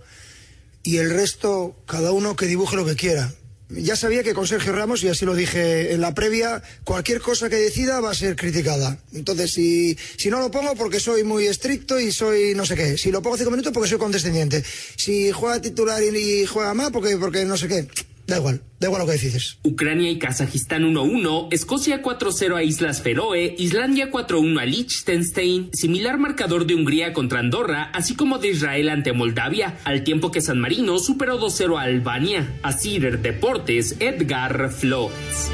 [0.84, 3.32] y el resto, cada uno que dibuje lo que quiera.
[3.69, 7.49] Ya sabía que con Sergio Ramos, y así lo dije en la previa, cualquier cosa
[7.49, 8.97] que decida va a ser criticada.
[9.13, 12.97] Entonces, si, si no lo pongo porque soy muy estricto y soy no sé qué.
[12.97, 14.61] Si lo pongo cinco minutos porque soy condescendiente.
[14.97, 17.88] Si juega titular y, juega más porque, porque no sé qué.
[18.28, 19.57] Da igual, da igual lo que dices.
[19.63, 26.65] Ucrania y Kazajistán 1-1, Escocia 4-0 a Islas Feroe, Islandia 4-1 a Liechtenstein, similar marcador
[26.65, 30.99] de Hungría contra Andorra, así como de Israel ante Moldavia, al tiempo que San Marino
[30.99, 32.59] superó 2-0 a Albania.
[32.63, 35.51] A Cider Deportes, Edgar Flores.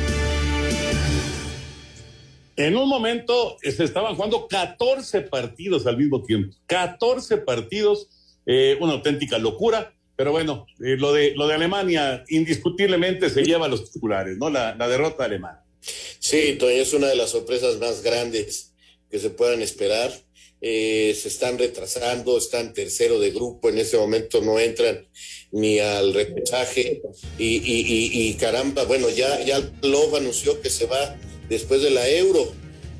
[2.58, 6.56] En un momento se estaban jugando 14 partidos al mismo tiempo.
[6.66, 8.10] 14 partidos,
[8.48, 9.94] eh, una auténtica locura.
[10.18, 14.50] Pero bueno, eh, lo, de, lo de Alemania indiscutiblemente se lleva a los titulares, ¿no?
[14.50, 15.64] La, derrota alemana.
[15.80, 18.74] Sí, es una de las sorpresas más grandes
[19.12, 20.12] que se puedan esperar.
[20.60, 25.08] Eh, se están retrasando, están tercero de grupo, en ese momento no entran
[25.52, 27.04] ni al repechaje
[27.38, 31.16] y, y, caramba, bueno, ya, ya Love anunció que se va
[31.48, 32.52] después de la Euro.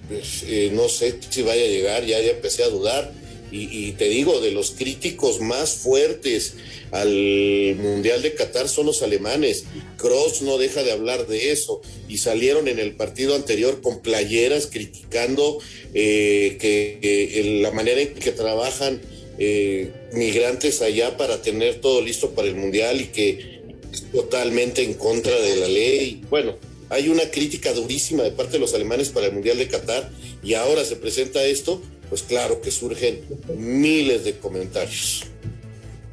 [0.08, 3.12] Pues, eh, no sé si vaya a llegar, ya, ya empecé a dudar.
[3.52, 6.56] Y, y, te digo, de los críticos más fuertes
[6.92, 9.66] al Mundial de Qatar son los alemanes.
[9.98, 14.68] Cross no deja de hablar de eso y salieron en el partido anterior con playeras
[14.68, 15.60] criticando
[15.94, 19.02] eh, que la manera en que trabajan
[19.40, 24.96] eh, migrantes allá para tener todo listo para el Mundial y que es totalmente en
[24.96, 26.22] contra de la ley.
[26.30, 26.56] Bueno,
[26.90, 30.10] hay una crítica durísima de parte de los alemanes para el Mundial de Qatar
[30.44, 33.22] y ahora se presenta esto, pues claro que surgen
[33.56, 35.26] miles de comentarios.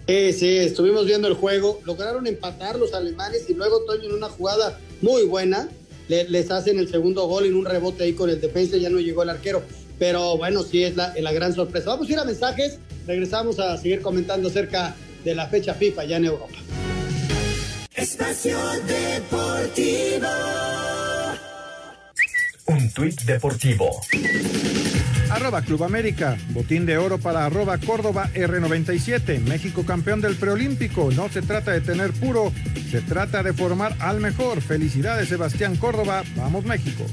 [0.07, 1.80] Sí, sí, estuvimos viendo el juego.
[1.84, 5.68] Lograron empatar los alemanes y luego Toño en una jugada muy buena
[6.09, 8.76] les hacen el segundo gol en un rebote ahí con el defensa.
[8.76, 9.62] Ya no llegó el arquero.
[9.99, 11.90] Pero bueno, sí es la, la gran sorpresa.
[11.90, 12.78] Vamos a ir a mensajes.
[13.07, 16.59] Regresamos a seguir comentando acerca de la fecha FIFA ya en Europa.
[17.95, 20.28] Espacio Deportivo.
[22.66, 24.01] Un tuit deportivo
[25.35, 26.37] Arroba Club América.
[26.51, 29.41] Botín de oro para arroba Córdoba R97.
[29.41, 31.11] México campeón del preolímpico.
[31.11, 32.53] No se trata de tener puro,
[32.89, 34.61] se trata de formar al mejor.
[34.61, 36.22] Felicidades Sebastián Córdoba.
[36.37, 37.05] Vamos México.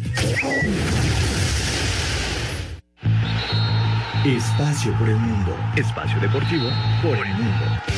[4.23, 5.57] Espacio por el mundo.
[5.75, 6.69] Espacio deportivo
[7.01, 7.90] por el mundo.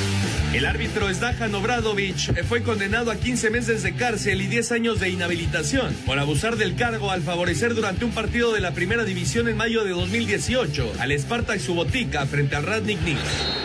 [0.54, 5.10] El árbitro Zdajan Obradovic fue condenado a 15 meses de cárcel y 10 años de
[5.10, 9.58] inhabilitación por abusar del cargo al favorecer durante un partido de la primera división en
[9.58, 13.18] mayo de 2018 al Spartak Subotica frente al Radnik Nik.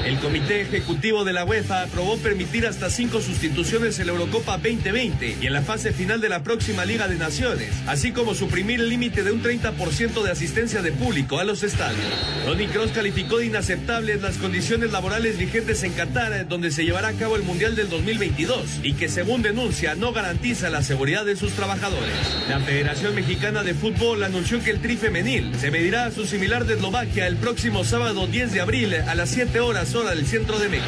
[0.06, 5.36] El comité ejecutivo de la UEFA aprobó permitir hasta cinco sustituciones en la Eurocopa 2020
[5.42, 8.88] y en la fase final de la próxima Liga de Naciones, así como suprimir el
[8.88, 12.00] límite de un 30% de asistencia de público a los estadios.
[12.46, 17.08] Tony Cross calificó de inaceptables las condiciones laborales vigentes en Qatar, donde se se llevará
[17.08, 21.34] a cabo el Mundial del 2022 y que según denuncia no garantiza la seguridad de
[21.34, 22.14] sus trabajadores.
[22.48, 26.66] La Federación Mexicana de Fútbol anunció que el tri femenil se medirá a su similar
[26.66, 30.60] de Eslovaquia el próximo sábado 10 de abril a las 7 horas hora del centro
[30.60, 30.86] de México.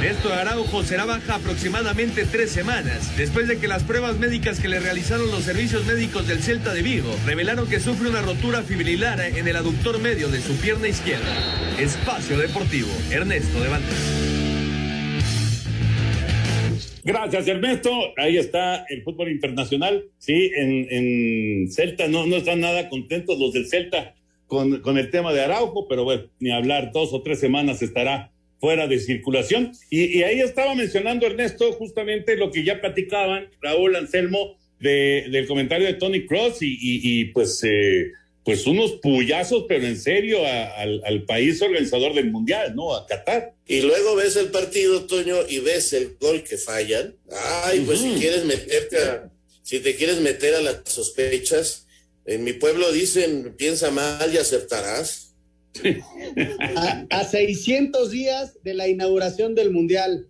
[0.00, 4.80] Néstor Araujo será baja aproximadamente tres semanas, después de que las pruebas médicas que le
[4.80, 9.46] realizaron los servicios médicos del Celta de Vigo revelaron que sufre una rotura fibrilar en
[9.46, 11.28] el aductor medio de su pierna izquierda.
[11.78, 13.68] Espacio Deportivo, Ernesto de.
[17.08, 17.90] Gracias, Ernesto.
[18.18, 20.04] Ahí está el fútbol internacional.
[20.18, 24.14] Sí, en, Celta no, no están nada contentos los del Celta
[24.46, 28.30] con, con el tema de Araujo, pero bueno, ni hablar, dos o tres semanas estará
[28.60, 29.72] fuera de circulación.
[29.88, 35.86] Y, ahí estaba mencionando Ernesto justamente lo que ya platicaban Raúl Anselmo de, del comentario
[35.86, 38.12] de Tony Cross y, y, pues eh,
[38.48, 42.94] pues unos puyazos, pero en serio, al, país organizador del Mundial, ¿no?
[42.94, 43.52] A Qatar.
[43.66, 47.14] Y luego ves el partido, Toño, y ves el gol que fallan.
[47.64, 48.96] Ay, pues si quieres meterte
[49.62, 51.86] si te quieres meter a las sospechas,
[52.24, 55.34] en mi pueblo dicen, piensa mal y acertarás.
[56.74, 60.26] a, a 600 días de la inauguración del Mundial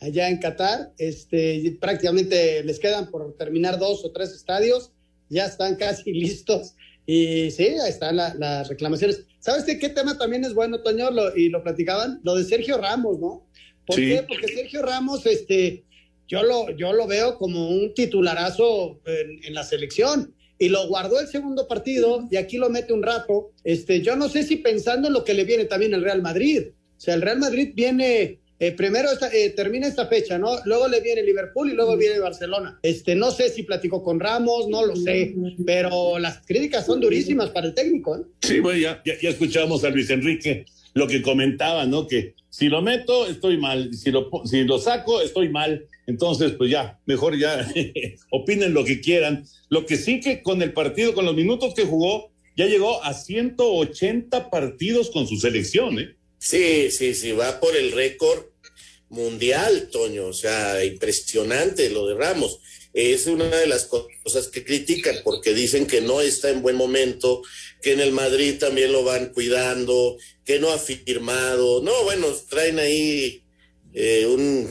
[0.00, 4.90] allá en Qatar, este, prácticamente les quedan por terminar dos o tres estadios,
[5.28, 6.74] ya están casi listos
[7.12, 9.24] y sí, ahí están las reclamaciones.
[9.40, 11.10] ¿Sabes de qué tema también es bueno, Toño?
[11.10, 13.46] Lo, y lo platicaban, lo de Sergio Ramos, ¿no?
[13.86, 14.08] ¿Por Sí.
[14.10, 14.24] qué?
[14.28, 15.84] Porque Sergio Ramos, este,
[16.28, 20.34] yo lo, yo lo veo como un titularazo en, en la selección.
[20.62, 23.50] Y lo guardó el segundo partido y aquí lo mete un rato.
[23.64, 26.64] Este, yo no sé si pensando en lo que le viene también el Real Madrid.
[26.98, 30.58] O sea, el Real Madrid viene, eh, primero esta- eh, termina esta fecha, ¿no?
[30.66, 32.78] Luego le viene Liverpool y luego viene Barcelona.
[32.82, 35.34] Este, no sé si platicó con Ramos, no lo sé,
[35.66, 38.20] pero las críticas son durísimas para el técnico, ¿eh?
[38.42, 42.06] Sí, bueno, ya, ya, ya escuchamos a Luis Enrique lo que comentaba, ¿no?
[42.06, 43.94] Que si lo meto, estoy mal.
[43.94, 45.86] Si lo, si lo saco, estoy mal.
[46.06, 47.66] Entonces, pues ya, mejor ya
[48.30, 49.44] opinen lo que quieran.
[49.68, 53.14] Lo que sí que con el partido, con los minutos que jugó, ya llegó a
[53.14, 56.16] 180 partidos con su selección, ¿eh?
[56.38, 58.44] Sí, sí, sí, va por el récord
[59.10, 60.26] mundial, Toño.
[60.28, 62.60] O sea, impresionante lo de Ramos.
[62.92, 67.42] Es una de las cosas que critican porque dicen que no está en buen momento,
[67.82, 71.82] que en el Madrid también lo van cuidando, que no ha firmado.
[71.82, 73.44] No, bueno, traen ahí
[73.94, 74.68] eh, un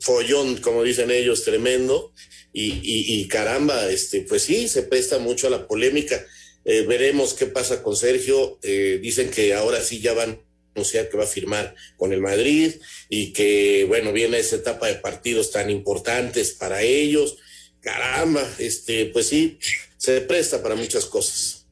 [0.00, 2.12] follón, como dicen ellos, tremendo.
[2.54, 6.24] Y, y- caramba, este, pues sí, se presta mucho a la polémica.
[6.64, 8.58] Eh, veremos qué pasa con Sergio.
[8.62, 10.40] Eh, dicen que ahora sí ya van
[10.74, 12.74] anunciar que va a firmar con el Madrid
[13.08, 17.36] y que, bueno, viene esa etapa de partidos tan importantes para ellos.
[17.80, 19.58] Caramba, este, pues sí,
[19.96, 21.66] se presta para muchas cosas.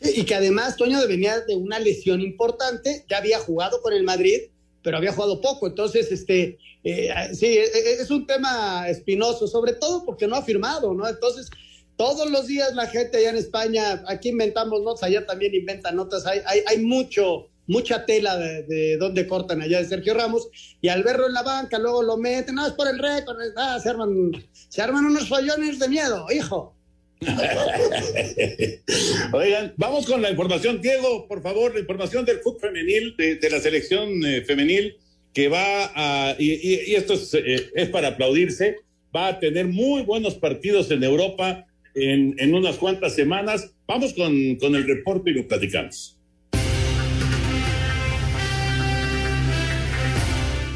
[0.00, 4.42] Y que además Toño venía de una lesión importante, ya había jugado con el Madrid,
[4.82, 5.66] pero había jugado poco.
[5.66, 10.42] Entonces, este, eh, sí, e- e- es un tema espinoso, sobre todo porque no ha
[10.44, 11.08] firmado, ¿no?
[11.08, 11.48] Entonces,
[11.96, 16.26] todos los días la gente allá en España, aquí inventamos notas, allá también inventan notas,
[16.26, 20.48] hay, hay, hay mucho, mucha tela de, de dónde cortan allá de Sergio Ramos,
[20.80, 23.78] y al verlo en la banca, luego lo meten, no, es por el récord, ah,
[23.82, 24.32] se, arman,
[24.68, 26.74] se arman unos follones de miedo, hijo.
[29.32, 30.82] Oigan, vamos con la información.
[30.82, 34.96] Diego, por favor, la información del fútbol femenil, de, la selección eh, femenil,
[35.32, 38.76] que va a, y, esto es, eh, es para aplaudirse,
[39.14, 43.72] va a tener muy buenos partidos en Europa en, en unas cuantas semanas.
[43.86, 46.15] Vamos con, con el reporte y lo platicamos.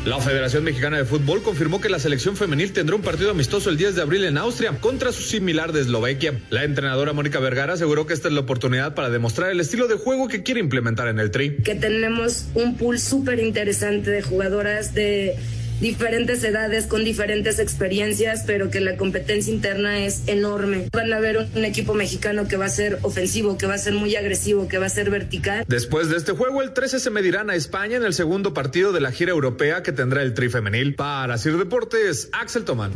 [0.06, 3.76] La Federación Mexicana de Fútbol confirmó que la selección femenil tendrá un partido amistoso el
[3.76, 6.40] 10 de abril en Austria contra su similar de Eslovaquia.
[6.48, 9.96] La entrenadora Mónica Vergara aseguró que esta es la oportunidad para demostrar el estilo de
[9.96, 11.56] juego que quiere implementar en el Tri.
[11.56, 15.36] que tenemos un pool súper interesante de jugadoras de
[15.80, 20.88] diferentes edades, con diferentes experiencias, pero que la competencia interna es enorme.
[20.92, 23.94] Van a ver un equipo mexicano que va a ser ofensivo, que va a ser
[23.94, 25.64] muy agresivo, que va a ser vertical.
[25.66, 29.00] Después de este juego, el 13 se medirán a España en el segundo partido de
[29.00, 30.94] la gira europea que tendrá el Tri femenil.
[30.94, 32.92] Para Sir Deportes, Axel Tomán.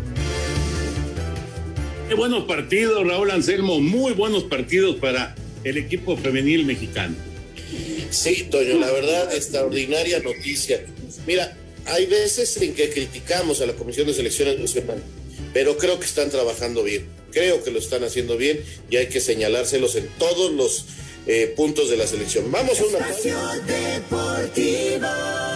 [2.08, 7.14] Qué buenos partidos, Raúl Anselmo, muy buenos partidos para el equipo femenil mexicano.
[8.10, 10.80] Sí, Toño, la verdad, extraordinaria noticia.
[11.26, 11.56] Mira,
[11.86, 15.02] hay veces en que criticamos a la Comisión de Selecciones Nacional,
[15.52, 17.06] pero creo que están trabajando bien.
[17.32, 20.84] Creo que lo están haciendo bien y hay que señalárselos en todos los
[21.26, 22.50] eh, puntos de la selección.
[22.50, 22.98] Vamos a una
[23.66, 25.53] Deportivo.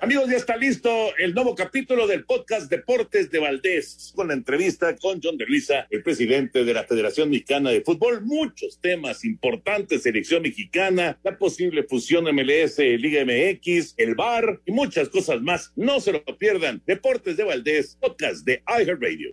[0.00, 4.94] Amigos, ya está listo el nuevo capítulo del podcast Deportes de Valdés, con la entrevista
[4.96, 8.22] con John de Luisa, el presidente de la Federación Mexicana de Fútbol.
[8.22, 15.08] Muchos temas importantes, selección mexicana, la posible fusión MLS, Liga MX, el VAR y muchas
[15.08, 15.72] cosas más.
[15.76, 16.82] No se lo pierdan.
[16.86, 19.30] Deportes de Valdés, podcast de iHeartRadio.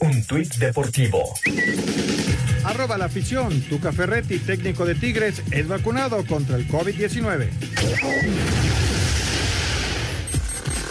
[0.00, 1.34] Un tuit deportivo.
[2.64, 3.60] Arroba la afición.
[3.68, 8.87] Tuca Ferretti, técnico de Tigres, es vacunado contra el COVID-19.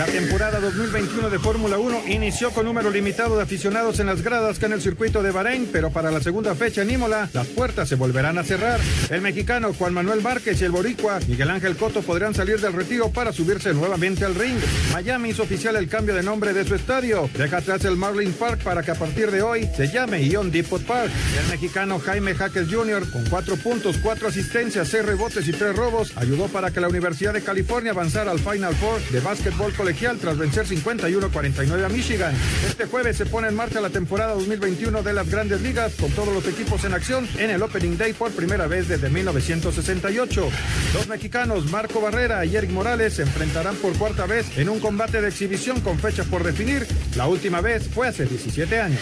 [0.00, 4.58] La temporada 2021 de Fórmula 1 inició con número limitado de aficionados en las gradas
[4.58, 7.86] que en el circuito de Bahrein, pero para la segunda fecha en Imola, las puertas
[7.86, 8.80] se volverán a cerrar.
[9.10, 13.10] El mexicano Juan Manuel Márquez y el boricua Miguel Ángel Coto podrán salir del retiro
[13.10, 14.56] para subirse nuevamente al ring.
[14.94, 17.28] Miami hizo oficial el cambio de nombre de su estadio.
[17.36, 20.82] Deja atrás el Marlin Park para que a partir de hoy se llame Ion Depot
[20.82, 21.10] Park.
[21.38, 26.16] El mexicano Jaime Jaques Jr., con cuatro puntos, cuatro asistencias, seis rebotes y tres robos,
[26.16, 29.89] ayudó para que la Universidad de California avanzara al Final Four de básquetbol colegial
[30.20, 32.32] tras vencer 51-49 a Michigan.
[32.64, 36.32] Este jueves se pone en marcha la temporada 2021 de las grandes ligas con todos
[36.32, 40.48] los equipos en acción en el Opening Day por primera vez desde 1968.
[40.94, 45.20] Los mexicanos Marco Barrera y Eric Morales se enfrentarán por cuarta vez en un combate
[45.20, 46.86] de exhibición con fecha por definir.
[47.16, 49.00] La última vez fue hace 17 años.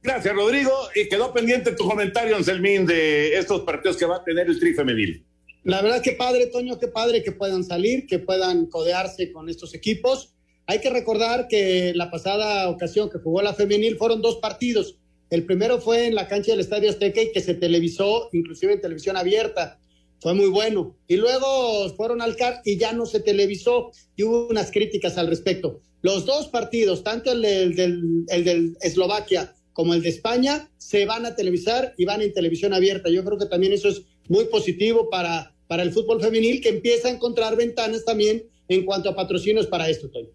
[0.00, 0.70] Gracias, Rodrigo.
[0.94, 4.74] Y quedó pendiente tu comentario, Anselmín, de estos partidos que va a tener el Tri
[4.74, 5.24] Femenil.
[5.64, 9.74] La verdad que padre, Toño, qué padre que puedan salir, que puedan codearse con estos
[9.74, 10.30] equipos.
[10.66, 14.98] hay que recordar que la pasada ocasión que jugó la femenil fueron dos partidos.
[15.30, 18.80] El primero fue en la cancha del Estadio Azteca y que se televisó, inclusive en
[18.80, 19.78] televisión abierta.
[20.20, 20.96] Fue muy bueno.
[21.08, 25.28] Y luego fueron al CAR y ya no se televisó y hubo unas críticas al
[25.28, 25.80] respecto.
[26.02, 31.26] Los dos partidos, tanto el del, el del Eslovaquia como el de España, se van
[31.26, 33.10] a televisar y van en televisión abierta.
[33.10, 37.08] Yo creo que también eso es muy positivo para, para el fútbol femenil, que empieza
[37.08, 40.28] a encontrar ventanas también en cuanto a patrocinios para esto, Toy.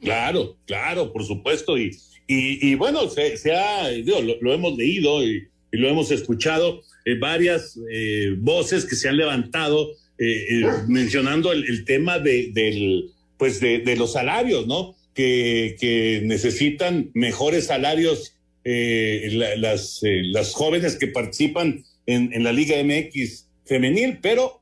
[0.00, 1.78] Claro, claro, por supuesto.
[1.78, 1.90] Y,
[2.28, 8.84] y, bueno, se, ha, lo, hemos leído y, lo hemos escuchado, eh, varias eh, voces
[8.86, 14.96] que se han levantado eh, mencionando el, tema de, del, pues de, los salarios, ¿no?
[15.12, 18.32] Que, que necesitan mejores salarios
[18.64, 24.60] las, las jóvenes que participan en la Liga MX femenil, pero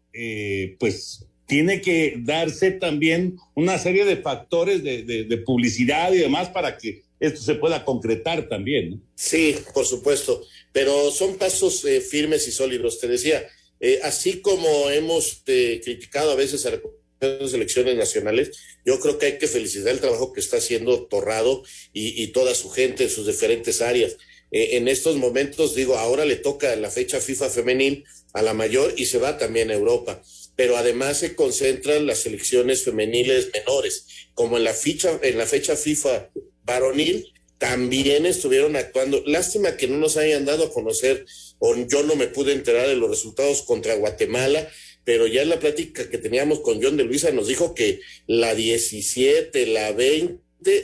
[0.79, 7.03] pues tiene que darse también una serie de factores de, publicidad y demás para que
[7.21, 9.03] esto se pueda concretar también.
[9.15, 10.43] Sí, por supuesto,
[10.73, 12.99] pero son pasos eh, firmes y sólidos.
[13.01, 13.47] Te decía,
[13.81, 16.81] eh, así como hemos eh, criticado a veces a
[17.21, 21.63] las elecciones nacionales, yo creo que hay que felicitar el trabajo que está haciendo Torrado
[21.93, 24.17] y toda su gente en sus diferentes áreas.
[24.57, 29.07] En estos momentos, digo, ahora le toca la fecha FIFA femenil a la mayor y
[29.07, 30.23] se va también a Europa
[30.57, 35.77] pero además se concentran las selecciones femeniles menores, como en la ficha, en la fecha
[35.77, 36.31] FIFA
[36.65, 39.23] varonil, también estuvieron actuando.
[39.27, 41.27] Lástima que no nos hayan dado a conocer,
[41.59, 44.69] o yo no me pude enterar de los resultados contra Guatemala,
[45.05, 48.55] pero ya en la plática que teníamos con John de Luisa nos dijo que la
[48.55, 50.41] 17, la 20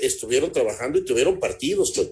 [0.07, 1.93] estuvieron trabajando y tuvieron partidos.
[1.93, 2.09] Pues.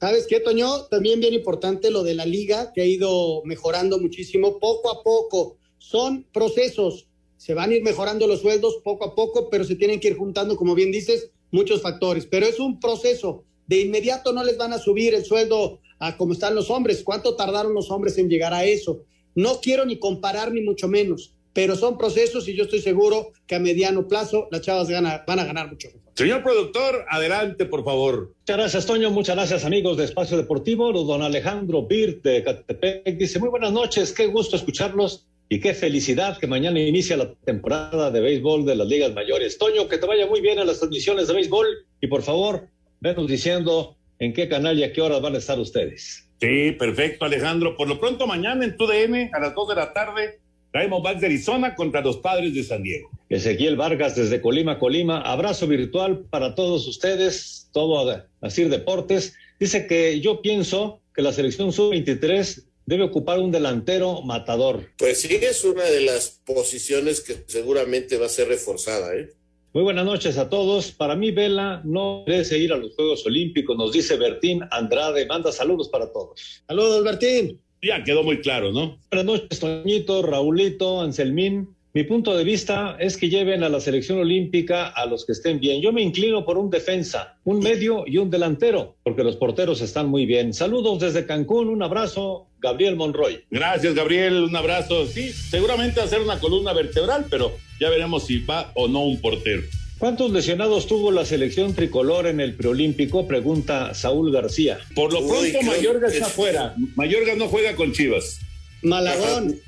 [0.00, 0.84] ¿Sabes qué, Toño?
[0.90, 5.58] También bien importante lo de la liga, que ha ido mejorando muchísimo poco a poco
[5.80, 7.08] son procesos.
[7.36, 10.16] Se van a ir mejorando los sueldos poco a poco, pero se tienen que ir
[10.16, 12.26] juntando, como bien dices, muchos factores.
[12.26, 13.44] Pero es un proceso.
[13.66, 17.02] De inmediato no les van a subir el sueldo a como están los hombres.
[17.02, 19.04] ¿Cuánto tardaron los hombres en llegar a eso?
[19.34, 23.54] No quiero ni comparar ni mucho menos, pero son procesos y yo estoy seguro que
[23.54, 25.88] a mediano plazo las chavas van a ganar mucho
[26.20, 28.34] Señor productor, adelante, por favor.
[28.40, 29.10] Muchas gracias, Toño.
[29.10, 30.92] Muchas gracias, amigos de Espacio Deportivo.
[30.92, 36.36] Don Alejandro Birt de Catepec dice: Muy buenas noches, qué gusto escucharlos y qué felicidad
[36.36, 39.56] que mañana inicia la temporada de béisbol de las ligas mayores.
[39.56, 41.66] Toño, que te vaya muy bien a las transmisiones de béisbol
[42.02, 42.68] y por favor,
[43.00, 46.28] venos diciendo en qué canal y a qué horas van a estar ustedes.
[46.38, 47.78] Sí, perfecto, Alejandro.
[47.78, 50.38] Por lo pronto, mañana en TUDN a las 2 de la tarde,
[50.72, 53.10] traemos Bucks de Arizona contra los padres de San Diego.
[53.28, 55.20] Ezequiel Vargas desde Colima, Colima.
[55.20, 59.34] Abrazo virtual para todos ustedes, todo a decir deportes.
[59.58, 64.90] Dice que yo pienso que la selección sub-23 debe ocupar un delantero matador.
[64.98, 69.14] Pues sí, es una de las posiciones que seguramente va a ser reforzada.
[69.14, 69.30] ¿eh?
[69.72, 70.90] Muy buenas noches a todos.
[70.90, 75.26] Para mí, Vela no merece ir a los Juegos Olímpicos, nos dice Bertín Andrade.
[75.26, 76.64] Manda saludos para todos.
[76.66, 77.60] Saludos, Bertín.
[77.82, 78.98] Ya quedó muy claro, ¿no?
[79.10, 81.74] Buenas noches, Toñito, Raulito, Anselmín.
[81.94, 85.58] Mi punto de vista es que lleven a la selección olímpica a los que estén
[85.58, 85.80] bien.
[85.80, 90.08] Yo me inclino por un defensa, un medio y un delantero, porque los porteros están
[90.08, 90.52] muy bien.
[90.52, 93.44] Saludos desde Cancún, un abrazo, Gabriel Monroy.
[93.50, 95.06] Gracias, Gabriel, un abrazo.
[95.06, 97.50] Sí, seguramente hacer una columna vertebral, pero
[97.80, 99.62] ya veremos si va o no un portero.
[100.00, 103.28] ¿Cuántos lesionados tuvo la selección tricolor en el preolímpico?
[103.28, 104.78] Pregunta Saúl García.
[104.94, 106.74] Por lo pronto, Mayorga está fuera.
[106.96, 108.38] Mayorga no juega con Chivas.
[108.80, 109.60] Malagón.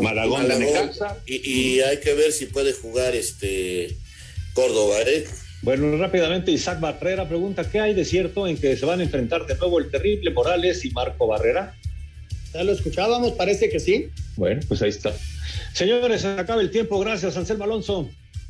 [0.00, 0.46] Malagón,
[1.26, 3.96] Y, hay que ver si puede jugar este
[4.54, 5.24] Córdoba, ¿eh?
[5.62, 9.44] Bueno, rápidamente Isaac Barrera pregunta, ¿qué hay de cierto en que se van a enfrentar
[9.46, 11.76] de nuevo el terrible Morales y Marco Barrera?
[12.54, 14.08] Ya lo escuchábamos, parece que sí.
[14.36, 15.12] Bueno, pues ahí está.
[15.72, 17.00] Señores, se acaba el tiempo.
[17.00, 18.08] Gracias, Anselmo Alonso.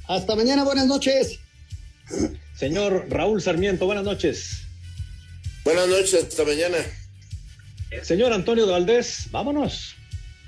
[0.09, 1.39] Hasta mañana, buenas noches.
[2.57, 4.63] Señor Raúl Sarmiento, buenas noches.
[5.65, 6.79] Buenas noches, hasta mañana.
[8.03, 9.95] Señor Antonio de Valdés, vámonos.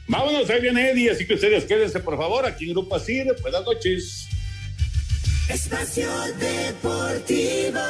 [0.06, 3.26] Vámonos, ahí viene Eddie, así que ustedes quédense por favor aquí en Grupo Asir.
[3.42, 4.26] Buenas noches.
[5.48, 7.80] Espacio Deportivo.